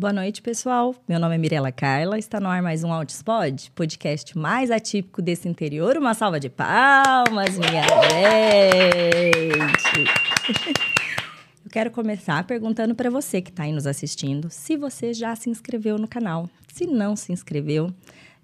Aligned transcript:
Boa 0.00 0.14
noite, 0.14 0.40
pessoal. 0.40 0.94
Meu 1.06 1.20
nome 1.20 1.34
é 1.34 1.38
Mirela 1.38 1.70
Carla. 1.70 2.18
Está 2.18 2.40
no 2.40 2.48
ar 2.48 2.62
mais 2.62 2.82
um 2.82 2.90
Outspod, 2.90 3.70
podcast 3.72 4.38
mais 4.38 4.70
atípico 4.70 5.20
desse 5.20 5.46
interior. 5.46 5.98
Uma 5.98 6.14
salva 6.14 6.40
de 6.40 6.48
palmas, 6.48 7.58
minha 7.58 7.82
gente. 8.08 9.60
Eu 11.62 11.70
quero 11.70 11.90
começar 11.90 12.42
perguntando 12.44 12.94
para 12.94 13.10
você 13.10 13.42
que 13.42 13.50
está 13.50 13.64
aí 13.64 13.72
nos 13.72 13.86
assistindo 13.86 14.48
se 14.48 14.74
você 14.74 15.12
já 15.12 15.36
se 15.36 15.50
inscreveu 15.50 15.98
no 15.98 16.08
canal. 16.08 16.48
Se 16.72 16.86
não 16.86 17.14
se 17.14 17.30
inscreveu, 17.30 17.92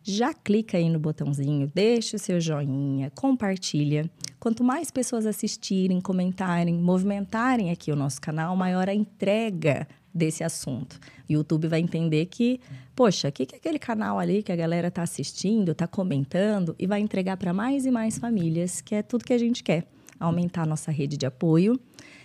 já 0.02 0.34
clica 0.34 0.76
aí 0.76 0.90
no 0.90 0.98
botãozinho, 0.98 1.72
deixa 1.74 2.16
o 2.16 2.20
seu 2.20 2.38
joinha, 2.38 3.10
compartilha. 3.14 4.10
Quanto 4.38 4.62
mais 4.62 4.90
pessoas 4.90 5.24
assistirem, 5.24 6.02
comentarem, 6.02 6.74
movimentarem 6.74 7.70
aqui 7.70 7.90
o 7.90 7.96
nosso 7.96 8.20
canal, 8.20 8.54
maior 8.54 8.90
a 8.90 8.94
entrega 8.94 9.88
desse 10.16 10.42
assunto. 10.42 10.98
YouTube 11.28 11.68
vai 11.68 11.80
entender 11.80 12.26
que, 12.26 12.60
poxa, 12.94 13.28
o 13.28 13.32
que, 13.32 13.46
que 13.46 13.54
é 13.54 13.58
aquele 13.58 13.78
canal 13.78 14.18
ali 14.18 14.42
que 14.42 14.50
a 14.50 14.56
galera 14.56 14.88
está 14.88 15.02
assistindo, 15.02 15.72
está 15.72 15.86
comentando 15.86 16.74
e 16.78 16.86
vai 16.86 17.00
entregar 17.00 17.36
para 17.36 17.52
mais 17.52 17.84
e 17.84 17.90
mais 17.90 18.18
famílias, 18.18 18.80
que 18.80 18.94
é 18.94 19.02
tudo 19.02 19.24
que 19.24 19.32
a 19.32 19.38
gente 19.38 19.62
quer. 19.62 19.86
Aumentar 20.18 20.62
a 20.62 20.66
nossa 20.66 20.90
rede 20.90 21.16
de 21.16 21.26
apoio, 21.26 21.78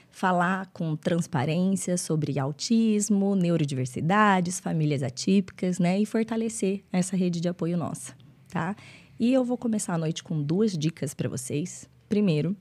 falar 0.10 0.68
com 0.68 0.96
transparência 0.96 1.98
sobre 1.98 2.40
autismo, 2.40 3.36
neurodiversidades, 3.36 4.60
famílias 4.60 5.04
atípicas, 5.04 5.78
né? 5.78 6.00
E 6.00 6.06
fortalecer 6.06 6.84
essa 6.92 7.18
rede 7.18 7.42
de 7.42 7.50
apoio 7.50 7.78
nossa, 7.78 8.14
tá? 8.48 8.76
E 9.20 9.34
eu 9.34 9.44
vou 9.44 9.58
começar 9.58 9.94
a 9.94 9.98
noite 9.98 10.24
com 10.24 10.42
duas 10.42 10.78
dicas 10.78 11.14
para 11.14 11.30
vocês. 11.30 11.88
Primeiro, 12.08 12.56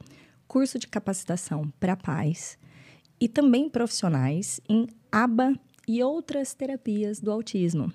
curso 0.47 0.79
de 0.79 0.89
capacitação 0.89 1.73
para 1.79 1.97
pais 1.97 2.59
e 3.21 3.29
também 3.29 3.69
profissionais 3.69 4.61
em 4.69 4.87
ABA 5.13 5.55
e 5.87 6.03
outras 6.03 6.55
terapias 6.55 7.21
do 7.21 7.31
autismo. 7.31 7.93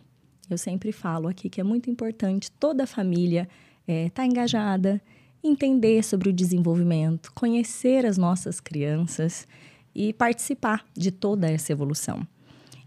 Eu 0.49 0.57
sempre 0.57 0.91
falo 0.91 1.27
aqui 1.27 1.49
que 1.49 1.59
é 1.59 1.63
muito 1.63 1.89
importante 1.89 2.51
toda 2.51 2.83
a 2.83 2.87
família 2.87 3.49
estar 3.87 3.93
é, 3.93 4.09
tá 4.09 4.25
engajada, 4.25 5.01
entender 5.43 6.03
sobre 6.03 6.29
o 6.29 6.33
desenvolvimento, 6.33 7.31
conhecer 7.33 8.05
as 8.05 8.17
nossas 8.17 8.59
crianças 8.59 9.47
e 9.93 10.13
participar 10.13 10.85
de 10.93 11.11
toda 11.11 11.49
essa 11.49 11.71
evolução. 11.71 12.27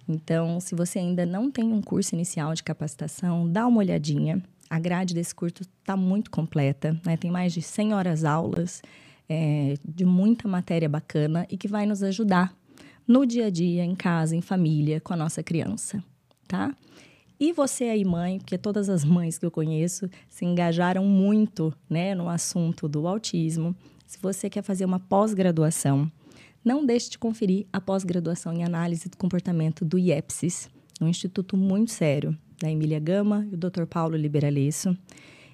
Então, 0.08 0.58
se 0.60 0.74
você 0.74 0.98
ainda 0.98 1.26
não 1.26 1.50
tem 1.50 1.72
um 1.72 1.82
curso 1.82 2.14
inicial 2.14 2.54
de 2.54 2.62
capacitação, 2.62 3.50
dá 3.50 3.66
uma 3.66 3.78
olhadinha. 3.78 4.42
A 4.70 4.78
grade 4.78 5.14
desse 5.14 5.34
curso 5.34 5.62
está 5.62 5.96
muito 5.96 6.30
completa, 6.30 6.98
né? 7.04 7.16
tem 7.16 7.30
mais 7.30 7.52
de 7.52 7.62
100 7.62 7.94
horas 7.94 8.24
aulas 8.24 8.82
é, 9.28 9.74
de 9.84 10.04
muita 10.04 10.48
matéria 10.48 10.88
bacana 10.88 11.46
e 11.50 11.56
que 11.56 11.68
vai 11.68 11.86
nos 11.86 12.02
ajudar 12.02 12.56
no 13.06 13.24
dia 13.24 13.46
a 13.46 13.50
dia, 13.50 13.84
em 13.84 13.94
casa, 13.94 14.36
em 14.36 14.40
família, 14.40 15.00
com 15.00 15.12
a 15.12 15.16
nossa 15.16 15.42
criança, 15.42 16.02
tá? 16.46 16.74
E 17.40 17.52
você 17.52 17.84
aí, 17.84 18.04
mãe, 18.04 18.38
porque 18.38 18.58
todas 18.58 18.88
as 18.88 19.04
mães 19.04 19.38
que 19.38 19.46
eu 19.46 19.50
conheço 19.50 20.10
se 20.28 20.44
engajaram 20.44 21.04
muito 21.04 21.72
né, 21.88 22.14
no 22.14 22.28
assunto 22.28 22.88
do 22.88 23.06
autismo. 23.06 23.76
Se 24.06 24.18
você 24.20 24.50
quer 24.50 24.62
fazer 24.62 24.84
uma 24.84 24.98
pós-graduação, 24.98 26.10
não 26.64 26.84
deixe 26.84 27.10
de 27.10 27.18
conferir 27.18 27.66
a 27.72 27.80
pós-graduação 27.80 28.52
em 28.52 28.64
análise 28.64 29.08
do 29.08 29.16
comportamento 29.16 29.84
do 29.84 29.98
IEPSIS, 29.98 30.68
um 31.00 31.06
instituto 31.06 31.56
muito 31.56 31.92
sério, 31.92 32.36
da 32.60 32.68
Emília 32.68 32.98
Gama 32.98 33.46
e 33.50 33.54
o 33.54 33.58
Dr. 33.58 33.86
Paulo 33.88 34.16
Liberalesso 34.16 34.96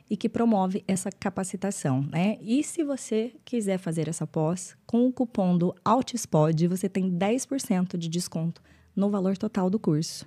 e 0.08 0.16
que 0.16 0.28
promove 0.28 0.84
essa 0.86 1.10
capacitação, 1.10 2.02
né? 2.02 2.38
E 2.40 2.62
se 2.62 2.84
você 2.84 3.34
quiser 3.44 3.78
fazer 3.78 4.08
essa 4.08 4.26
pós, 4.26 4.76
com 4.86 5.06
o 5.06 5.12
cupom 5.12 5.56
do 5.56 5.74
Altispod, 5.84 6.68
você 6.68 6.88
tem 6.88 7.10
10% 7.10 7.96
de 7.96 8.08
desconto 8.08 8.62
no 8.94 9.10
valor 9.10 9.36
total 9.36 9.70
do 9.70 9.78
curso. 9.78 10.26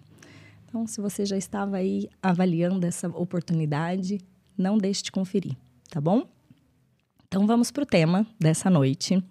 Então, 0.65 0.85
se 0.85 0.99
você 0.99 1.25
já 1.25 1.37
estava 1.37 1.77
aí 1.77 2.09
avaliando 2.21 2.85
essa 2.85 3.07
oportunidade, 3.09 4.19
não 4.57 4.77
deixe 4.77 5.03
de 5.03 5.11
conferir, 5.11 5.55
tá 5.89 6.01
bom? 6.01 6.27
Então, 7.27 7.45
vamos 7.45 7.71
para 7.71 7.83
o 7.83 7.85
tema 7.85 8.25
dessa 8.39 8.69
noite. 8.69 9.23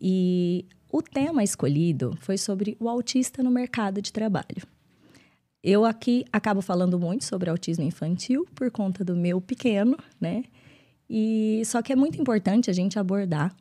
E 0.00 0.66
o 0.90 1.00
tema 1.00 1.42
escolhido 1.42 2.16
foi 2.20 2.36
sobre 2.36 2.76
o 2.78 2.88
autista 2.88 3.42
no 3.42 3.50
mercado 3.50 4.02
de 4.02 4.12
trabalho. 4.12 4.62
Eu 5.62 5.84
aqui 5.84 6.24
acabo 6.32 6.60
falando 6.60 6.98
muito 6.98 7.24
sobre 7.24 7.48
autismo 7.48 7.84
infantil 7.84 8.46
por 8.54 8.70
conta 8.70 9.04
do 9.04 9.14
meu 9.14 9.40
pequeno, 9.40 9.96
né? 10.20 10.42
E 11.08 11.62
só 11.66 11.80
que 11.80 11.92
é 11.92 11.96
muito 11.96 12.20
importante 12.20 12.68
a 12.68 12.72
gente 12.72 12.98
abordar 12.98 13.54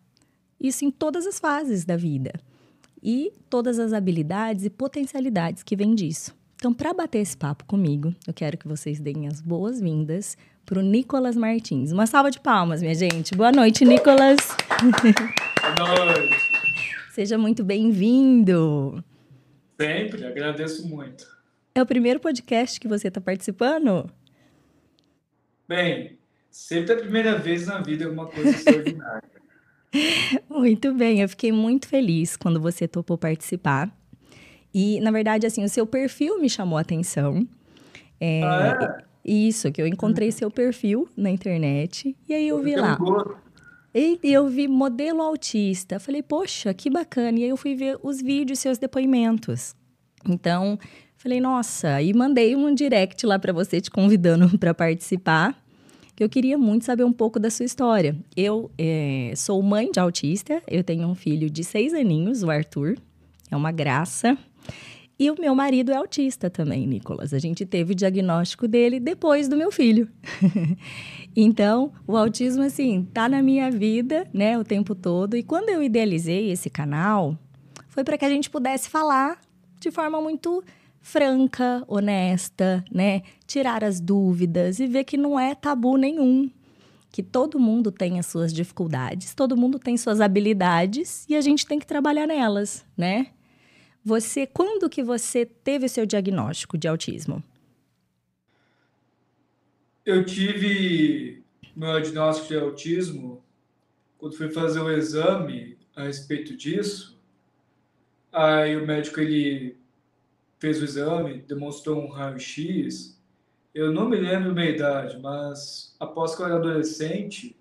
isso 0.59 0.83
em 0.83 0.89
todas 0.89 1.27
as 1.27 1.39
fases 1.39 1.85
da 1.85 1.95
vida 1.95 2.31
e 3.03 3.31
todas 3.49 3.77
as 3.77 3.93
habilidades 3.93 4.65
e 4.65 4.69
potencialidades 4.69 5.61
que 5.61 5.75
vêm 5.75 5.93
disso. 5.93 6.35
Então, 6.55 6.73
para 6.73 6.93
bater 6.93 7.19
esse 7.19 7.35
papo 7.35 7.65
comigo, 7.65 8.15
eu 8.27 8.33
quero 8.33 8.57
que 8.57 8.67
vocês 8.67 8.99
deem 8.99 9.27
as 9.27 9.41
boas-vindas 9.41 10.37
para 10.65 10.79
o 10.79 10.81
Nicolas 10.83 11.35
Martins. 11.35 11.91
Uma 11.91 12.05
salva 12.05 12.29
de 12.29 12.39
palmas, 12.39 12.81
minha 12.81 12.93
gente. 12.93 13.35
Boa 13.35 13.51
noite, 13.51 13.83
Nicolas. 13.83 14.39
Boa 15.77 16.05
noite. 16.05 16.35
Seja 17.11 17.37
muito 17.37 17.63
bem-vindo. 17.63 19.03
Sempre, 19.79 20.25
agradeço 20.25 20.87
muito. 20.87 21.40
É 21.73 21.81
o 21.81 21.85
primeiro 21.85 22.19
podcast 22.19 22.79
que 22.79 22.87
você 22.87 23.07
está 23.07 23.21
participando? 23.21 24.11
Bem, 25.67 26.17
sempre 26.49 26.93
a 26.93 26.97
primeira 26.97 27.37
vez 27.37 27.65
na 27.65 27.79
vida 27.79 28.03
é 28.03 28.07
uma 28.07 28.27
coisa 28.27 28.49
extraordinária. 28.49 29.23
muito 30.49 30.93
bem, 30.93 31.21
eu 31.21 31.29
fiquei 31.29 31.51
muito 31.51 31.87
feliz 31.87 32.35
quando 32.35 32.59
você 32.59 32.87
topou 32.87 33.17
participar. 33.17 33.89
E, 34.73 34.99
na 34.99 35.11
verdade, 35.11 35.45
assim, 35.45 35.63
o 35.63 35.69
seu 35.69 35.85
perfil 35.85 36.39
me 36.39 36.49
chamou 36.49 36.77
a 36.77 36.81
atenção. 36.81 37.47
É, 38.19 38.43
ah, 38.43 38.97
é? 38.99 39.03
Isso, 39.23 39.71
que 39.71 39.81
eu 39.81 39.87
encontrei 39.87 40.31
seu 40.31 40.51
perfil 40.51 41.07
na 41.15 41.29
internet 41.29 42.15
e 42.27 42.33
aí 42.33 42.47
eu 42.47 42.61
vi 42.61 42.75
lá. 42.75 42.97
E 43.93 44.19
eu 44.23 44.47
vi 44.47 44.67
modelo 44.67 45.21
autista. 45.21 45.99
Falei, 45.99 46.23
poxa, 46.23 46.73
que 46.73 46.89
bacana. 46.89 47.39
E 47.39 47.43
aí 47.43 47.49
eu 47.49 47.57
fui 47.57 47.75
ver 47.75 47.97
os 48.03 48.21
vídeos, 48.21 48.59
seus 48.59 48.77
depoimentos. 48.77 49.75
Então, 50.27 50.77
Falei, 51.21 51.39
nossa, 51.39 52.01
e 52.01 52.15
mandei 52.15 52.55
um 52.55 52.73
direct 52.73 53.27
lá 53.27 53.37
para 53.37 53.53
você 53.53 53.79
te 53.79 53.91
convidando 53.91 54.49
para 54.57 54.73
participar, 54.73 55.55
que 56.15 56.23
eu 56.23 56.27
queria 56.27 56.57
muito 56.57 56.83
saber 56.83 57.03
um 57.03 57.13
pouco 57.13 57.39
da 57.39 57.51
sua 57.51 57.63
história. 57.63 58.17
Eu 58.35 58.71
é, 58.75 59.31
sou 59.35 59.61
mãe 59.61 59.91
de 59.91 59.99
autista, 59.99 60.63
eu 60.67 60.83
tenho 60.83 61.07
um 61.07 61.13
filho 61.13 61.47
de 61.47 61.63
seis 61.63 61.93
aninhos, 61.93 62.41
o 62.41 62.49
Arthur, 62.49 62.97
é 63.51 63.55
uma 63.55 63.71
graça. 63.71 64.35
E 65.19 65.29
o 65.29 65.39
meu 65.39 65.53
marido 65.53 65.91
é 65.91 65.95
autista 65.95 66.49
também, 66.49 66.87
Nicolas. 66.87 67.35
A 67.35 67.37
gente 67.37 67.67
teve 67.67 67.91
o 67.91 67.95
diagnóstico 67.95 68.67
dele 68.67 68.99
depois 68.99 69.47
do 69.47 69.55
meu 69.55 69.71
filho. 69.71 70.09
então, 71.37 71.93
o 72.07 72.17
autismo, 72.17 72.63
assim, 72.63 73.07
tá 73.13 73.29
na 73.29 73.43
minha 73.43 73.69
vida, 73.69 74.27
né, 74.33 74.57
o 74.57 74.63
tempo 74.63 74.95
todo. 74.95 75.37
E 75.37 75.43
quando 75.43 75.69
eu 75.69 75.83
idealizei 75.83 76.49
esse 76.49 76.67
canal, 76.67 77.37
foi 77.89 78.03
para 78.03 78.17
que 78.17 78.25
a 78.25 78.29
gente 78.29 78.49
pudesse 78.49 78.89
falar 78.89 79.39
de 79.79 79.91
forma 79.91 80.19
muito 80.19 80.63
franca, 81.01 81.83
honesta, 81.87 82.85
né? 82.91 83.23
Tirar 83.45 83.83
as 83.83 83.99
dúvidas 83.99 84.79
e 84.79 84.87
ver 84.87 85.03
que 85.03 85.17
não 85.17 85.39
é 85.39 85.55
tabu 85.55 85.97
nenhum. 85.97 86.49
Que 87.11 87.21
todo 87.21 87.59
mundo 87.59 87.91
tem 87.91 88.19
as 88.19 88.27
suas 88.27 88.53
dificuldades, 88.53 89.35
todo 89.35 89.57
mundo 89.57 89.77
tem 89.77 89.97
suas 89.97 90.21
habilidades 90.21 91.25
e 91.27 91.35
a 91.35 91.41
gente 91.41 91.65
tem 91.65 91.77
que 91.77 91.85
trabalhar 91.85 92.25
nelas, 92.25 92.85
né? 92.95 93.27
Você, 94.03 94.47
quando 94.47 94.89
que 94.89 95.03
você 95.03 95.45
teve 95.45 95.85
o 95.85 95.89
seu 95.89 96.05
diagnóstico 96.05 96.77
de 96.77 96.87
autismo? 96.87 97.43
Eu 100.05 100.25
tive 100.25 101.43
meu 101.75 101.99
diagnóstico 102.01 102.47
de 102.47 102.57
autismo 102.57 103.43
quando 104.17 104.35
fui 104.35 104.49
fazer 104.49 104.79
o 104.79 104.89
exame 104.89 105.77
a 105.95 106.03
respeito 106.03 106.55
disso. 106.55 107.19
Aí 108.31 108.77
o 108.77 108.87
médico 108.87 109.19
ele 109.19 109.80
fez 110.61 110.79
o 110.79 110.85
exame, 110.85 111.41
demonstrou 111.41 111.99
um 111.99 112.07
raio-x. 112.07 113.19
Eu 113.73 113.91
não 113.91 114.07
me 114.07 114.15
lembro 114.15 114.53
minha 114.53 114.69
idade, 114.69 115.19
mas 115.19 115.95
após 115.99 116.35
que 116.35 116.41
eu 116.43 116.45
era 116.45 116.57
adolescente. 116.57 117.57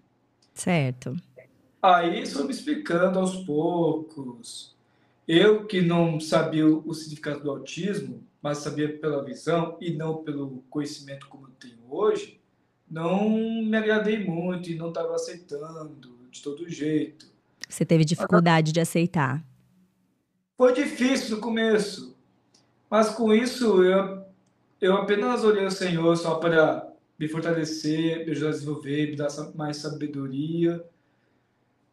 Certo. 0.52 1.16
Aí 1.82 2.26
foi 2.26 2.44
me 2.44 2.50
explicando 2.50 3.18
aos 3.18 3.36
poucos. 3.36 4.76
Eu 5.26 5.66
que 5.66 5.80
não 5.80 6.20
sabia 6.20 6.66
o 6.66 6.92
significado 6.92 7.42
do 7.42 7.50
autismo, 7.50 8.22
mas 8.42 8.58
sabia 8.58 8.98
pela 8.98 9.24
visão 9.24 9.78
e 9.80 9.92
não 9.92 10.22
pelo 10.22 10.62
conhecimento 10.68 11.26
como 11.28 11.46
eu 11.46 11.52
tenho 11.52 11.78
hoje, 11.88 12.38
não 12.90 13.30
me 13.30 13.76
agradei 13.76 14.22
muito 14.22 14.70
e 14.70 14.74
não 14.74 14.88
estava 14.88 15.14
aceitando 15.14 16.12
de 16.30 16.42
todo 16.42 16.68
jeito. 16.68 17.30
Você 17.66 17.84
teve 17.86 18.04
dificuldade 18.04 18.72
de 18.72 18.80
aceitar? 18.80 19.42
Foi 20.56 20.74
difícil 20.74 21.36
no 21.36 21.40
começo, 21.40 22.16
mas 22.90 23.10
com 23.10 23.32
isso, 23.32 23.84
eu, 23.84 24.24
eu 24.80 24.96
apenas 24.96 25.44
olhei 25.44 25.64
o 25.64 25.70
Senhor 25.70 26.16
só 26.16 26.34
para 26.34 26.90
me 27.16 27.28
fortalecer, 27.28 28.24
me 28.24 28.32
ajudar 28.32 28.48
a 28.48 28.52
desenvolver, 28.52 29.10
me 29.10 29.16
dar 29.16 29.28
mais 29.54 29.76
sabedoria. 29.76 30.84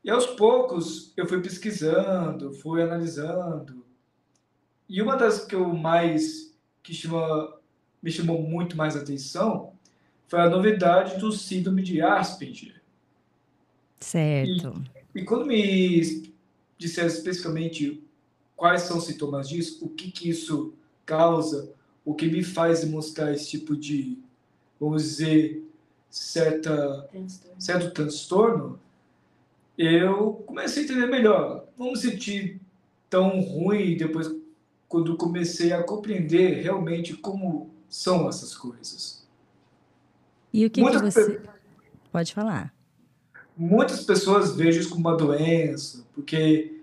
E 0.03 0.09
aos 0.09 0.25
poucos 0.25 1.13
eu 1.15 1.27
fui 1.27 1.41
pesquisando, 1.41 2.53
fui 2.53 2.81
analisando. 2.81 3.85
E 4.89 5.01
uma 5.01 5.15
das 5.15 5.45
que 5.45 5.53
eu 5.53 5.67
mais 5.67 6.55
que 6.81 6.93
chama, 6.93 7.59
me 8.01 8.09
chamou 8.09 8.41
muito 8.41 8.77
mais 8.77 8.95
atenção 8.95 9.73
foi 10.27 10.39
a 10.39 10.49
novidade 10.49 11.19
do 11.19 11.31
síndrome 11.31 11.83
de 11.83 12.01
Asperger. 12.01 12.81
Certo. 13.99 14.81
E, 15.13 15.19
e 15.19 15.25
quando 15.25 15.45
me 15.45 16.31
disseram 16.77 17.07
especificamente 17.07 18.03
quais 18.55 18.83
são 18.83 18.97
os 18.97 19.05
sintomas 19.05 19.49
disso, 19.49 19.85
o 19.85 19.89
que, 19.89 20.09
que 20.11 20.29
isso 20.29 20.73
causa, 21.07 21.73
o 22.05 22.13
que 22.13 22.27
me 22.27 22.43
faz 22.43 22.81
demonstrar 22.81 23.33
esse 23.33 23.49
tipo 23.49 23.75
de, 23.75 24.19
vamos 24.79 25.01
dizer, 25.03 25.63
certa, 26.09 27.07
transtorno. 27.09 27.61
certo 27.61 27.91
transtorno, 27.91 28.79
eu 29.77 30.43
comecei 30.45 30.83
a 30.83 30.85
entender 30.85 31.07
melhor. 31.07 31.65
Não 31.77 31.91
me 31.91 31.97
sentir 31.97 32.59
tão 33.09 33.39
ruim 33.39 33.95
depois 33.95 34.35
quando 34.87 35.17
comecei 35.17 35.71
a 35.73 35.83
compreender 35.83 36.61
realmente 36.61 37.15
como 37.15 37.69
são 37.89 38.27
essas 38.27 38.55
coisas. 38.55 39.25
E 40.53 40.65
o 40.65 40.69
que, 40.69 40.83
que 40.83 40.97
você... 40.99 41.41
Pode 42.11 42.33
falar. 42.33 42.73
Muitas 43.55 44.03
pessoas 44.03 44.55
vejam 44.55 44.81
isso 44.81 44.89
como 44.89 45.07
uma 45.07 45.17
doença, 45.17 46.05
porque, 46.13 46.81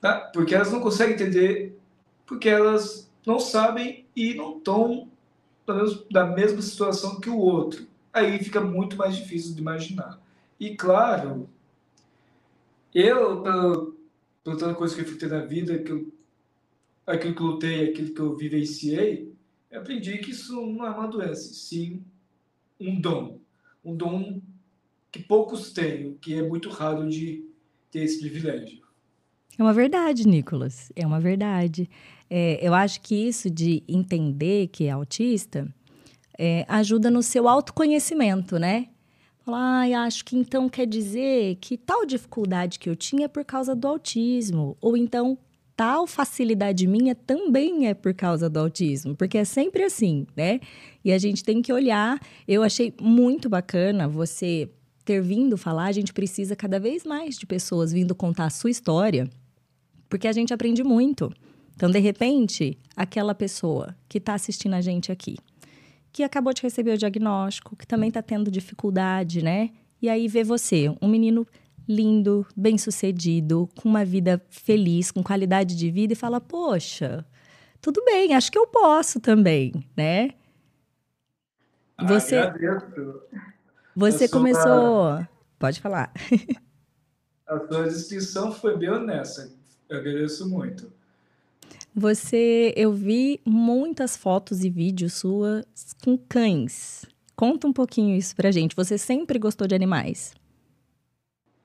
tá? 0.00 0.30
porque 0.32 0.54
elas 0.54 0.70
não 0.70 0.80
conseguem 0.80 1.14
entender, 1.14 1.78
porque 2.26 2.48
elas 2.48 3.10
não 3.26 3.38
sabem 3.38 4.06
e 4.14 4.34
não 4.34 4.58
estão 4.58 5.08
da 6.10 6.26
mesma 6.26 6.60
situação 6.60 7.20
que 7.20 7.30
o 7.30 7.38
outro. 7.38 7.86
Aí 8.12 8.38
fica 8.42 8.60
muito 8.60 8.96
mais 8.96 9.16
difícil 9.16 9.54
de 9.54 9.60
imaginar. 9.60 10.20
E 10.58 10.76
claro, 10.76 11.48
eu, 12.94 13.42
pela, 13.42 13.92
tanta 14.44 14.74
coisa 14.74 14.94
que 14.94 15.00
eu 15.00 15.06
fiz 15.06 15.30
na 15.30 15.40
vida, 15.44 15.78
que 15.78 15.90
eu, 15.90 16.12
aquilo 17.06 17.34
que 17.34 17.40
eu 17.40 17.46
lutei, 17.46 17.90
aquilo 17.90 18.14
que 18.14 18.20
eu 18.20 18.36
vivenciei, 18.36 19.32
eu 19.70 19.80
aprendi 19.80 20.18
que 20.18 20.30
isso 20.30 20.54
não 20.54 20.86
é 20.86 20.90
uma 20.90 21.06
doença, 21.06 21.52
sim 21.54 22.04
um 22.78 23.00
dom. 23.00 23.38
Um 23.84 23.96
dom 23.96 24.40
que 25.10 25.20
poucos 25.20 25.72
têm, 25.72 26.14
que 26.20 26.34
é 26.34 26.42
muito 26.42 26.68
raro 26.68 27.08
de 27.08 27.44
ter 27.90 28.00
esse 28.00 28.20
privilégio. 28.20 28.82
É 29.58 29.62
uma 29.62 29.72
verdade, 29.72 30.26
Nicolas. 30.26 30.90
É 30.96 31.06
uma 31.06 31.20
verdade. 31.20 31.88
É, 32.34 32.58
eu 32.66 32.72
acho 32.72 33.02
que 33.02 33.14
isso 33.14 33.50
de 33.50 33.82
entender 33.86 34.68
que 34.68 34.84
é 34.84 34.90
autista 34.90 35.68
é, 36.38 36.64
ajuda 36.66 37.10
no 37.10 37.22
seu 37.22 37.46
autoconhecimento, 37.46 38.58
né? 38.58 38.88
Falar, 39.44 39.82
ah, 39.82 40.04
acho 40.04 40.24
que 40.24 40.34
então 40.34 40.66
quer 40.66 40.86
dizer 40.86 41.58
que 41.60 41.76
tal 41.76 42.06
dificuldade 42.06 42.78
que 42.78 42.88
eu 42.88 42.96
tinha 42.96 43.26
é 43.26 43.28
por 43.28 43.44
causa 43.44 43.74
do 43.74 43.86
autismo. 43.86 44.78
Ou 44.80 44.96
então, 44.96 45.36
tal 45.76 46.06
facilidade 46.06 46.86
minha 46.86 47.14
também 47.14 47.86
é 47.86 47.92
por 47.92 48.14
causa 48.14 48.48
do 48.48 48.60
autismo, 48.60 49.14
porque 49.14 49.36
é 49.36 49.44
sempre 49.44 49.84
assim, 49.84 50.26
né? 50.34 50.58
E 51.04 51.12
a 51.12 51.18
gente 51.18 51.44
tem 51.44 51.60
que 51.60 51.70
olhar. 51.70 52.18
Eu 52.48 52.62
achei 52.62 52.94
muito 52.98 53.46
bacana 53.50 54.08
você 54.08 54.70
ter 55.04 55.20
vindo 55.20 55.58
falar. 55.58 55.84
A 55.84 55.92
gente 55.92 56.14
precisa 56.14 56.56
cada 56.56 56.80
vez 56.80 57.04
mais 57.04 57.36
de 57.36 57.44
pessoas 57.44 57.92
vindo 57.92 58.14
contar 58.14 58.46
a 58.46 58.50
sua 58.50 58.70
história, 58.70 59.28
porque 60.08 60.26
a 60.26 60.32
gente 60.32 60.54
aprende 60.54 60.82
muito. 60.82 61.30
Então, 61.82 61.90
de 61.90 61.98
repente, 61.98 62.78
aquela 62.94 63.34
pessoa 63.34 63.96
que 64.08 64.18
está 64.18 64.34
assistindo 64.34 64.74
a 64.74 64.80
gente 64.80 65.10
aqui, 65.10 65.36
que 66.12 66.22
acabou 66.22 66.54
de 66.54 66.62
receber 66.62 66.92
o 66.92 66.96
diagnóstico, 66.96 67.74
que 67.74 67.84
também 67.84 68.06
está 68.06 68.22
tendo 68.22 68.52
dificuldade, 68.52 69.42
né? 69.42 69.70
E 70.00 70.08
aí 70.08 70.28
vê 70.28 70.44
você, 70.44 70.94
um 71.02 71.08
menino 71.08 71.44
lindo, 71.88 72.46
bem-sucedido, 72.56 73.68
com 73.74 73.88
uma 73.88 74.04
vida 74.04 74.40
feliz, 74.48 75.10
com 75.10 75.24
qualidade 75.24 75.74
de 75.74 75.90
vida 75.90 76.12
e 76.12 76.14
fala: 76.14 76.40
"Poxa, 76.40 77.26
tudo 77.80 78.00
bem, 78.04 78.32
acho 78.32 78.52
que 78.52 78.58
eu 78.60 78.68
posso 78.68 79.18
também", 79.18 79.72
né? 79.96 80.30
Ah, 81.98 82.06
você 82.06 82.36
agradeço. 82.36 83.22
Você 83.96 84.28
começou, 84.28 85.26
pode 85.58 85.80
falar. 85.80 86.12
A 87.44 87.58
sua 87.66 87.88
descrição 87.88 88.52
foi 88.52 88.78
bem 88.78 88.88
honesta. 88.88 89.50
Eu 89.88 89.98
agradeço 89.98 90.48
muito. 90.48 91.01
Você, 91.94 92.72
eu 92.76 92.92
vi 92.92 93.40
muitas 93.44 94.16
fotos 94.16 94.64
e 94.64 94.70
vídeos 94.70 95.14
suas 95.14 95.64
com 96.02 96.16
cães. 96.16 97.04
Conta 97.36 97.66
um 97.66 97.72
pouquinho 97.72 98.16
isso 98.16 98.34
pra 98.34 98.50
gente. 98.50 98.74
Você 98.74 98.96
sempre 98.96 99.38
gostou 99.38 99.66
de 99.66 99.74
animais? 99.74 100.34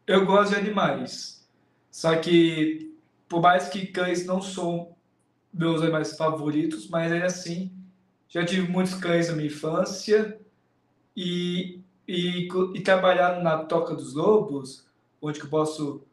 Eu 0.06 0.26
gosto 0.26 0.54
de 0.54 0.60
animais. 0.60 1.48
Só 1.90 2.16
que, 2.18 2.94
por 3.28 3.42
mais 3.42 3.70
que 3.70 3.88
cães 3.88 4.26
não 4.26 4.42
são 4.42 4.96
meus 5.54 5.82
animais 5.82 6.16
favoritos, 6.16 6.88
mas 6.88 7.12
é 7.12 7.24
assim, 7.24 7.72
já 8.30 8.46
tive 8.46 8.68
muitos 8.68 8.94
cães 8.94 9.30
na 9.30 9.36
minha 9.36 9.48
infância 9.48 10.40
e, 11.16 11.80
e, 12.08 12.48
e 12.76 12.82
trabalhar 12.82 13.42
na 13.42 13.66
Toca 13.66 13.96
dos 13.96 14.14
Lobos, 14.14 14.86
onde 15.22 15.40
eu 15.40 15.48
posso 15.48 16.04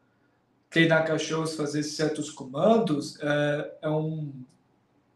treinar 0.75 1.07
cachorros, 1.07 1.55
fazer 1.55 1.85
certos 1.85 2.31
comandos, 2.31 3.17
é, 3.21 3.79
é 3.83 3.89
um... 3.89 4.33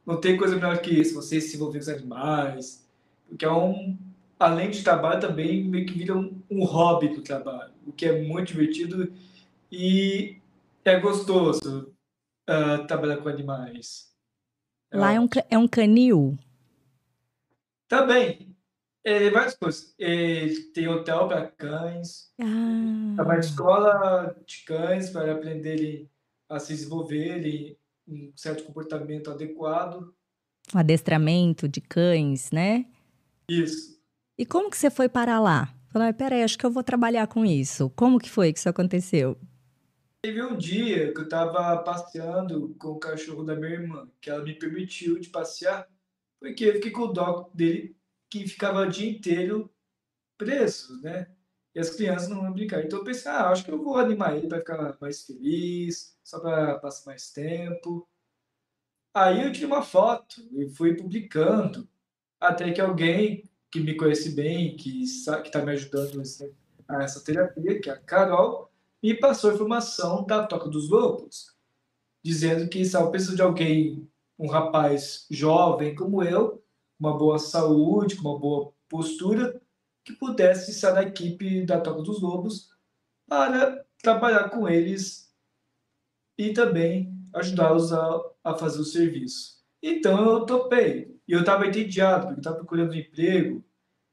Não 0.07 0.21
tem 0.21 0.37
coisa 0.37 0.55
melhor 0.55 0.79
que 0.79 0.91
isso, 0.91 1.17
você 1.17 1.41
se 1.41 1.57
envolver 1.57 1.81
com 1.81 1.83
os 1.83 1.89
animais, 1.89 2.89
porque 3.29 3.45
é 3.45 3.51
um 3.51 3.99
além 4.39 4.71
de 4.71 4.85
trabalho, 4.85 5.21
também 5.21 5.65
meio 5.65 5.85
que 5.85 5.99
vira 5.99 6.17
um, 6.17 6.41
um 6.49 6.65
hobby 6.65 7.09
do 7.09 7.23
trabalho, 7.23 7.73
o 7.85 7.93
que 7.93 8.07
é 8.07 8.23
muito 8.23 8.53
divertido 8.53 9.13
e 9.71 10.37
é 10.85 10.99
gostoso 11.01 11.93
uh, 12.49 12.87
trabalhar 12.87 13.17
com 13.17 13.29
animais. 13.29 14.15
Lá 14.93 15.13
é 15.13 15.21
um, 15.21 15.29
é 15.51 15.59
um 15.59 15.67
canil? 15.67 16.39
Também. 17.89 18.48
É, 19.09 19.31
várias 19.31 19.55
coisas. 19.55 19.95
É, 19.99 20.49
tem 20.75 20.87
hotel 20.87 21.29
para 21.29 21.47
cães, 21.47 22.31
ah. 22.39 23.23
uma 23.23 23.39
escola 23.39 24.37
de 24.45 24.65
cães 24.67 25.09
para 25.09 25.33
aprenderem 25.33 26.11
a 26.47 26.59
se 26.59 26.75
desenvolverem 26.75 27.79
um 28.07 28.31
certo 28.37 28.65
comportamento 28.65 29.31
adequado. 29.31 30.15
Um 30.75 30.79
adestramento 30.79 31.67
de 31.67 31.81
cães, 31.81 32.51
né? 32.51 32.85
Isso. 33.49 33.99
E 34.37 34.45
como 34.45 34.69
que 34.69 34.77
você 34.77 34.91
foi 34.91 35.09
parar 35.09 35.41
lá? 35.41 35.75
Falei, 35.91 36.13
peraí, 36.13 36.43
acho 36.43 36.59
que 36.59 36.67
eu 36.67 36.71
vou 36.71 36.85
trabalhar 36.85 37.27
com 37.29 37.47
isso. 37.47 37.89
Como 37.97 38.19
que 38.19 38.29
foi 38.29 38.53
que 38.53 38.59
isso 38.59 38.69
aconteceu? 38.69 39.39
Teve 40.23 40.43
um 40.43 40.55
dia 40.55 41.15
que 41.15 41.21
eu 41.21 41.25
estava 41.25 41.79
passeando 41.79 42.77
com 42.79 42.89
o 42.89 42.99
cachorro 42.99 43.43
da 43.43 43.57
minha 43.57 43.73
irmã, 43.73 44.07
que 44.21 44.29
ela 44.29 44.45
me 44.45 44.53
permitiu 44.53 45.19
de 45.19 45.31
passear, 45.31 45.89
porque 46.39 46.65
eu 46.65 46.75
fiquei 46.75 46.91
com 46.91 47.05
o 47.05 47.13
dó 47.13 47.50
dele, 47.55 47.97
que 48.30 48.47
ficava 48.47 48.80
o 48.80 48.88
dia 48.88 49.11
inteiro 49.11 49.70
preso, 50.37 51.00
né? 51.02 51.30
E 51.75 51.80
as 51.80 51.90
crianças 51.90 52.28
não 52.28 52.44
iam 52.44 52.52
brincar. 52.52 52.85
Então 52.85 53.00
eu 53.00 53.04
pensei, 53.04 53.30
ah, 53.30 53.50
acho 53.50 53.64
que 53.64 53.70
eu 53.70 53.82
vou 53.82 53.97
animar 53.97 54.37
ele 54.37 54.49
para 54.49 54.58
ficar 54.58 54.97
mais 55.00 55.25
feliz, 55.25 56.16
só 56.25 56.40
para 56.40 56.78
passar 56.78 57.06
mais 57.06 57.30
tempo. 57.30 58.08
Aí 59.14 59.42
eu 59.42 59.52
tirei 59.52 59.66
uma 59.66 59.82
foto 59.82 60.42
e 60.52 60.68
fui 60.68 60.94
publicando, 60.94 61.88
até 62.40 62.73
que 62.73 62.80
alguém 62.80 63.49
que 63.70 63.80
me 63.80 63.97
conhece 63.97 64.30
bem, 64.30 64.76
que 64.76 65.02
está 65.02 65.62
me 65.64 65.73
ajudando 65.73 66.23
a 66.88 67.02
essa 67.02 67.23
terapia, 67.23 67.80
que 67.80 67.90
é 67.90 67.92
a 67.92 67.99
Carol, 67.99 68.70
me 69.02 69.14
passou 69.14 69.52
informação 69.52 70.25
da 70.25 70.47
Toca 70.47 70.68
dos 70.68 70.88
Lobos, 70.88 71.54
dizendo 72.23 72.68
que 72.68 72.80
estava 72.80 73.11
precisando 73.11 73.37
de 73.37 73.42
alguém, 73.42 74.08
um 74.38 74.49
rapaz 74.49 75.26
jovem 75.30 75.94
como 75.94 76.23
eu, 76.23 76.62
uma 76.99 77.17
boa 77.17 77.38
saúde, 77.38 78.17
com 78.17 78.28
uma 78.28 78.38
boa 78.38 78.73
postura, 78.88 79.61
que 80.05 80.12
pudesse 80.14 80.71
estar 80.71 80.95
na 80.95 81.02
equipe 81.02 81.64
da 81.64 81.81
Toca 81.81 82.02
dos 82.02 82.21
Lobos 82.21 82.71
para 83.26 83.85
trabalhar 84.02 84.49
com 84.49 84.69
eles 84.69 85.33
e 86.37 86.52
também 86.52 87.12
ajudá-los 87.35 87.93
a, 87.93 88.21
a 88.45 88.55
fazer 88.55 88.81
o 88.81 88.85
serviço. 88.85 89.59
Então 89.83 90.25
eu 90.25 90.47
topei. 90.47 91.17
E 91.26 91.33
eu 91.33 91.40
estava 91.40 91.67
entediado, 91.67 92.26
porque 92.26 92.40
estava 92.40 92.57
procurando 92.57 92.93
um 92.93 92.97
emprego, 92.97 93.62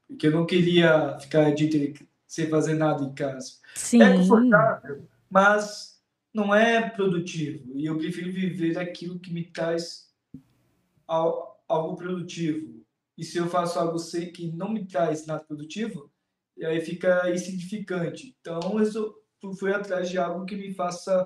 porque 0.07 0.27
eu 0.27 0.31
não 0.31 0.45
queria 0.45 1.17
ficar 1.19 1.51
de 1.51 1.93
sem 2.27 2.49
fazer 2.49 2.73
nada 2.73 3.03
em 3.03 3.13
casa. 3.13 3.53
Sim. 3.75 4.01
É 4.01 4.17
confortável, 4.17 5.07
mas 5.29 6.01
não 6.33 6.53
é 6.53 6.89
produtivo. 6.89 7.71
E 7.77 7.85
eu 7.85 7.97
prefiro 7.97 8.31
viver 8.31 8.73
daquilo 8.73 9.19
que 9.19 9.31
me 9.31 9.45
traz 9.45 10.13
algo 11.67 11.95
produtivo. 11.95 12.85
E 13.17 13.23
se 13.23 13.37
eu 13.37 13.47
faço 13.47 13.79
algo 13.79 13.97
que 14.33 14.51
não 14.51 14.69
me 14.69 14.85
traz 14.85 15.25
nada 15.25 15.43
produtivo, 15.43 16.11
aí 16.63 16.81
fica 16.81 17.29
insignificante. 17.31 18.35
Então, 18.39 18.59
eu 18.79 19.53
fui 19.53 19.73
atrás 19.73 20.09
de 20.09 20.17
algo 20.17 20.45
que 20.45 20.55
me 20.55 20.73
faça 20.73 21.25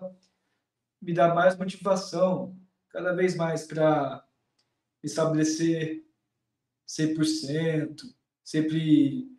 me 1.02 1.14
dar 1.14 1.34
mais 1.34 1.58
motivação, 1.58 2.58
cada 2.90 3.14
vez 3.14 3.36
mais 3.36 3.66
para 3.66 4.26
estabelecer 5.04 6.06
100%, 6.88 7.96
sempre 8.44 9.30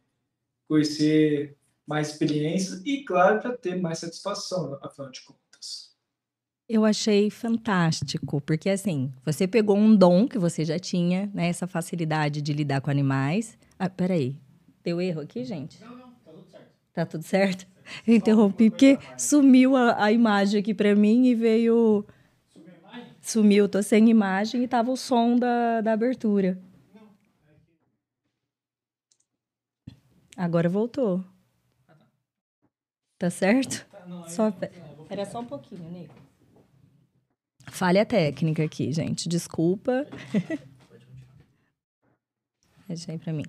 conhecer 0.66 1.59
mais 1.87 2.11
experiências 2.11 2.80
e, 2.85 3.04
claro, 3.04 3.40
para 3.40 3.57
ter 3.57 3.80
mais 3.80 3.99
satisfação, 3.99 4.78
afinal 4.83 5.11
de 5.11 5.23
contas. 5.23 5.90
Eu 6.73 6.85
achei 6.85 7.31
fantástico, 7.31 8.41
porque 8.43 8.71
assim, 8.71 9.12
você 9.25 9.49
pegou 9.49 9.77
um 9.77 9.93
dom 9.97 10.29
que 10.29 10.39
você 10.39 10.65
já 10.65 10.79
tinha, 10.79 11.29
né? 11.35 11.49
Essa 11.49 11.67
facilidade 11.67 12.41
de 12.41 12.53
lidar 12.53 12.81
com 12.81 12.89
animais. 12.89 13.59
Ah, 13.77 13.91
peraí. 13.91 14.37
Deu 14.85 15.00
erro 15.00 15.21
aqui, 15.21 15.45
gente? 15.45 15.83
Não, 15.83 15.97
não, 15.97 16.12
tá 16.12 16.31
tudo 16.31 16.45
certo. 16.49 16.71
Tá 16.93 17.07
tudo 17.07 17.25
certo? 17.25 17.67
Eu 18.07 18.15
interrompi 18.15 18.71
porque 18.71 19.00
sumiu 19.17 19.75
a, 19.75 20.05
a 20.05 20.12
imagem 20.12 20.61
aqui 20.61 20.73
para 20.73 20.95
mim 20.95 21.27
e 21.27 21.35
veio. 21.35 22.07
Subiu 22.49 22.73
a 22.73 22.79
imagem? 22.79 23.15
Sumiu, 23.21 23.69
tô 23.69 23.83
sem 23.83 24.09
imagem 24.09 24.62
e 24.62 24.69
tava 24.69 24.93
o 24.93 24.97
som 24.97 25.35
da, 25.35 25.81
da 25.81 25.93
abertura. 25.93 26.57
Agora 30.37 30.69
voltou. 30.69 31.25
Tá 33.19 33.29
certo? 33.29 33.85
Tá, 33.91 34.07
não, 34.07 34.23
aí 34.23 34.31
Só 34.31 34.53
Era 35.09 35.25
só 35.25 35.41
um 35.41 35.45
pouquinho, 35.45 35.91
Nico. 35.91 36.20
Falha 37.71 38.05
técnica 38.05 38.65
aqui, 38.65 38.93
gente. 38.93 39.29
Desculpa. 39.29 40.07
Deixa 42.89 43.12
aí 43.12 43.19
pra 43.19 43.33
mim. 43.33 43.45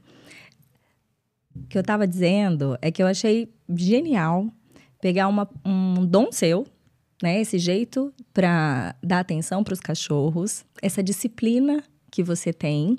O 1.56 1.68
que 1.68 1.78
eu 1.78 1.84
tava 1.84 2.08
dizendo 2.08 2.78
é 2.82 2.92
que 2.92 3.02
eu 3.02 3.08
achei 3.08 3.52
genial 3.76 4.48
pegar 5.02 5.28
uma- 5.28 5.50
um 5.66 6.06
dom 6.06 6.32
seu, 6.32 6.66
né? 7.22 7.42
Esse 7.42 7.58
jeito 7.58 8.14
para 8.34 8.96
dar 9.04 9.20
atenção 9.20 9.64
para 9.64 9.74
os 9.74 9.80
cachorros, 9.80 10.64
essa 10.82 11.02
disciplina 11.04 11.84
que 12.12 12.24
você 12.24 12.54
tem, 12.54 12.98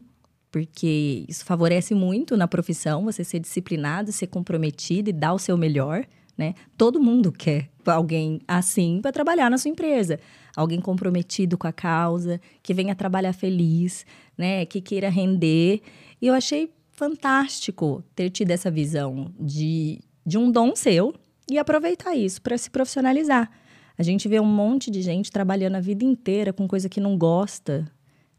porque 0.50 1.25
isso 1.29 1.45
favorece 1.45 1.95
muito 1.95 2.37
na 2.37 2.49
profissão, 2.49 3.05
você 3.05 3.25
ser 3.25 3.38
disciplinado, 3.38 4.12
ser 4.12 4.26
comprometido 4.26 5.11
e 5.11 5.12
dar 5.12 5.33
o 5.33 5.38
seu 5.38 5.57
melhor, 5.57 6.05
né? 6.37 6.55
Todo 6.76 7.00
mundo 7.00 7.31
quer 7.31 7.71
alguém 7.87 8.41
assim 8.47 9.00
para 9.00 9.12
trabalhar 9.12 9.50
na 9.50 9.59
sua 9.59 9.71
empresa, 9.71 10.19
alguém 10.56 10.80
comprometido 10.80 11.56
com 11.56 11.66
a 11.66 11.73
causa, 11.73 12.40
que 12.62 12.75
venha 12.75 12.94
trabalhar 12.94 13.32
feliz, 13.32 14.04
né? 14.37 14.64
Que 14.66 14.80
queira 14.80 15.09
render. 15.09 15.80
E 16.21 16.26
eu 16.26 16.35
achei 16.35 16.73
fantástico 16.92 18.04
ter 18.14 18.30
tido 18.30 18.50
essa 18.50 18.71
visão 18.71 19.32
de, 19.40 20.00
de 20.25 20.38
um 20.38 20.50
dom 20.50 20.76
seu 20.76 21.14
e 21.50 21.59
aproveitar 21.59 22.14
isso 22.14 22.40
para 22.40 22.56
se 22.56 22.71
profissionalizar. 22.71 23.50
A 23.97 24.02
gente 24.02 24.28
vê 24.28 24.40
um 24.40 24.47
monte 24.47 24.90
de 24.90 25.02
gente 25.02 25.30
trabalhando 25.30 25.76
a 25.76 25.80
vida 25.80 26.04
inteira 26.04 26.52
com 26.52 26.66
coisa 26.68 26.88
que 26.88 27.00
não 27.00 27.16
gosta, 27.16 27.90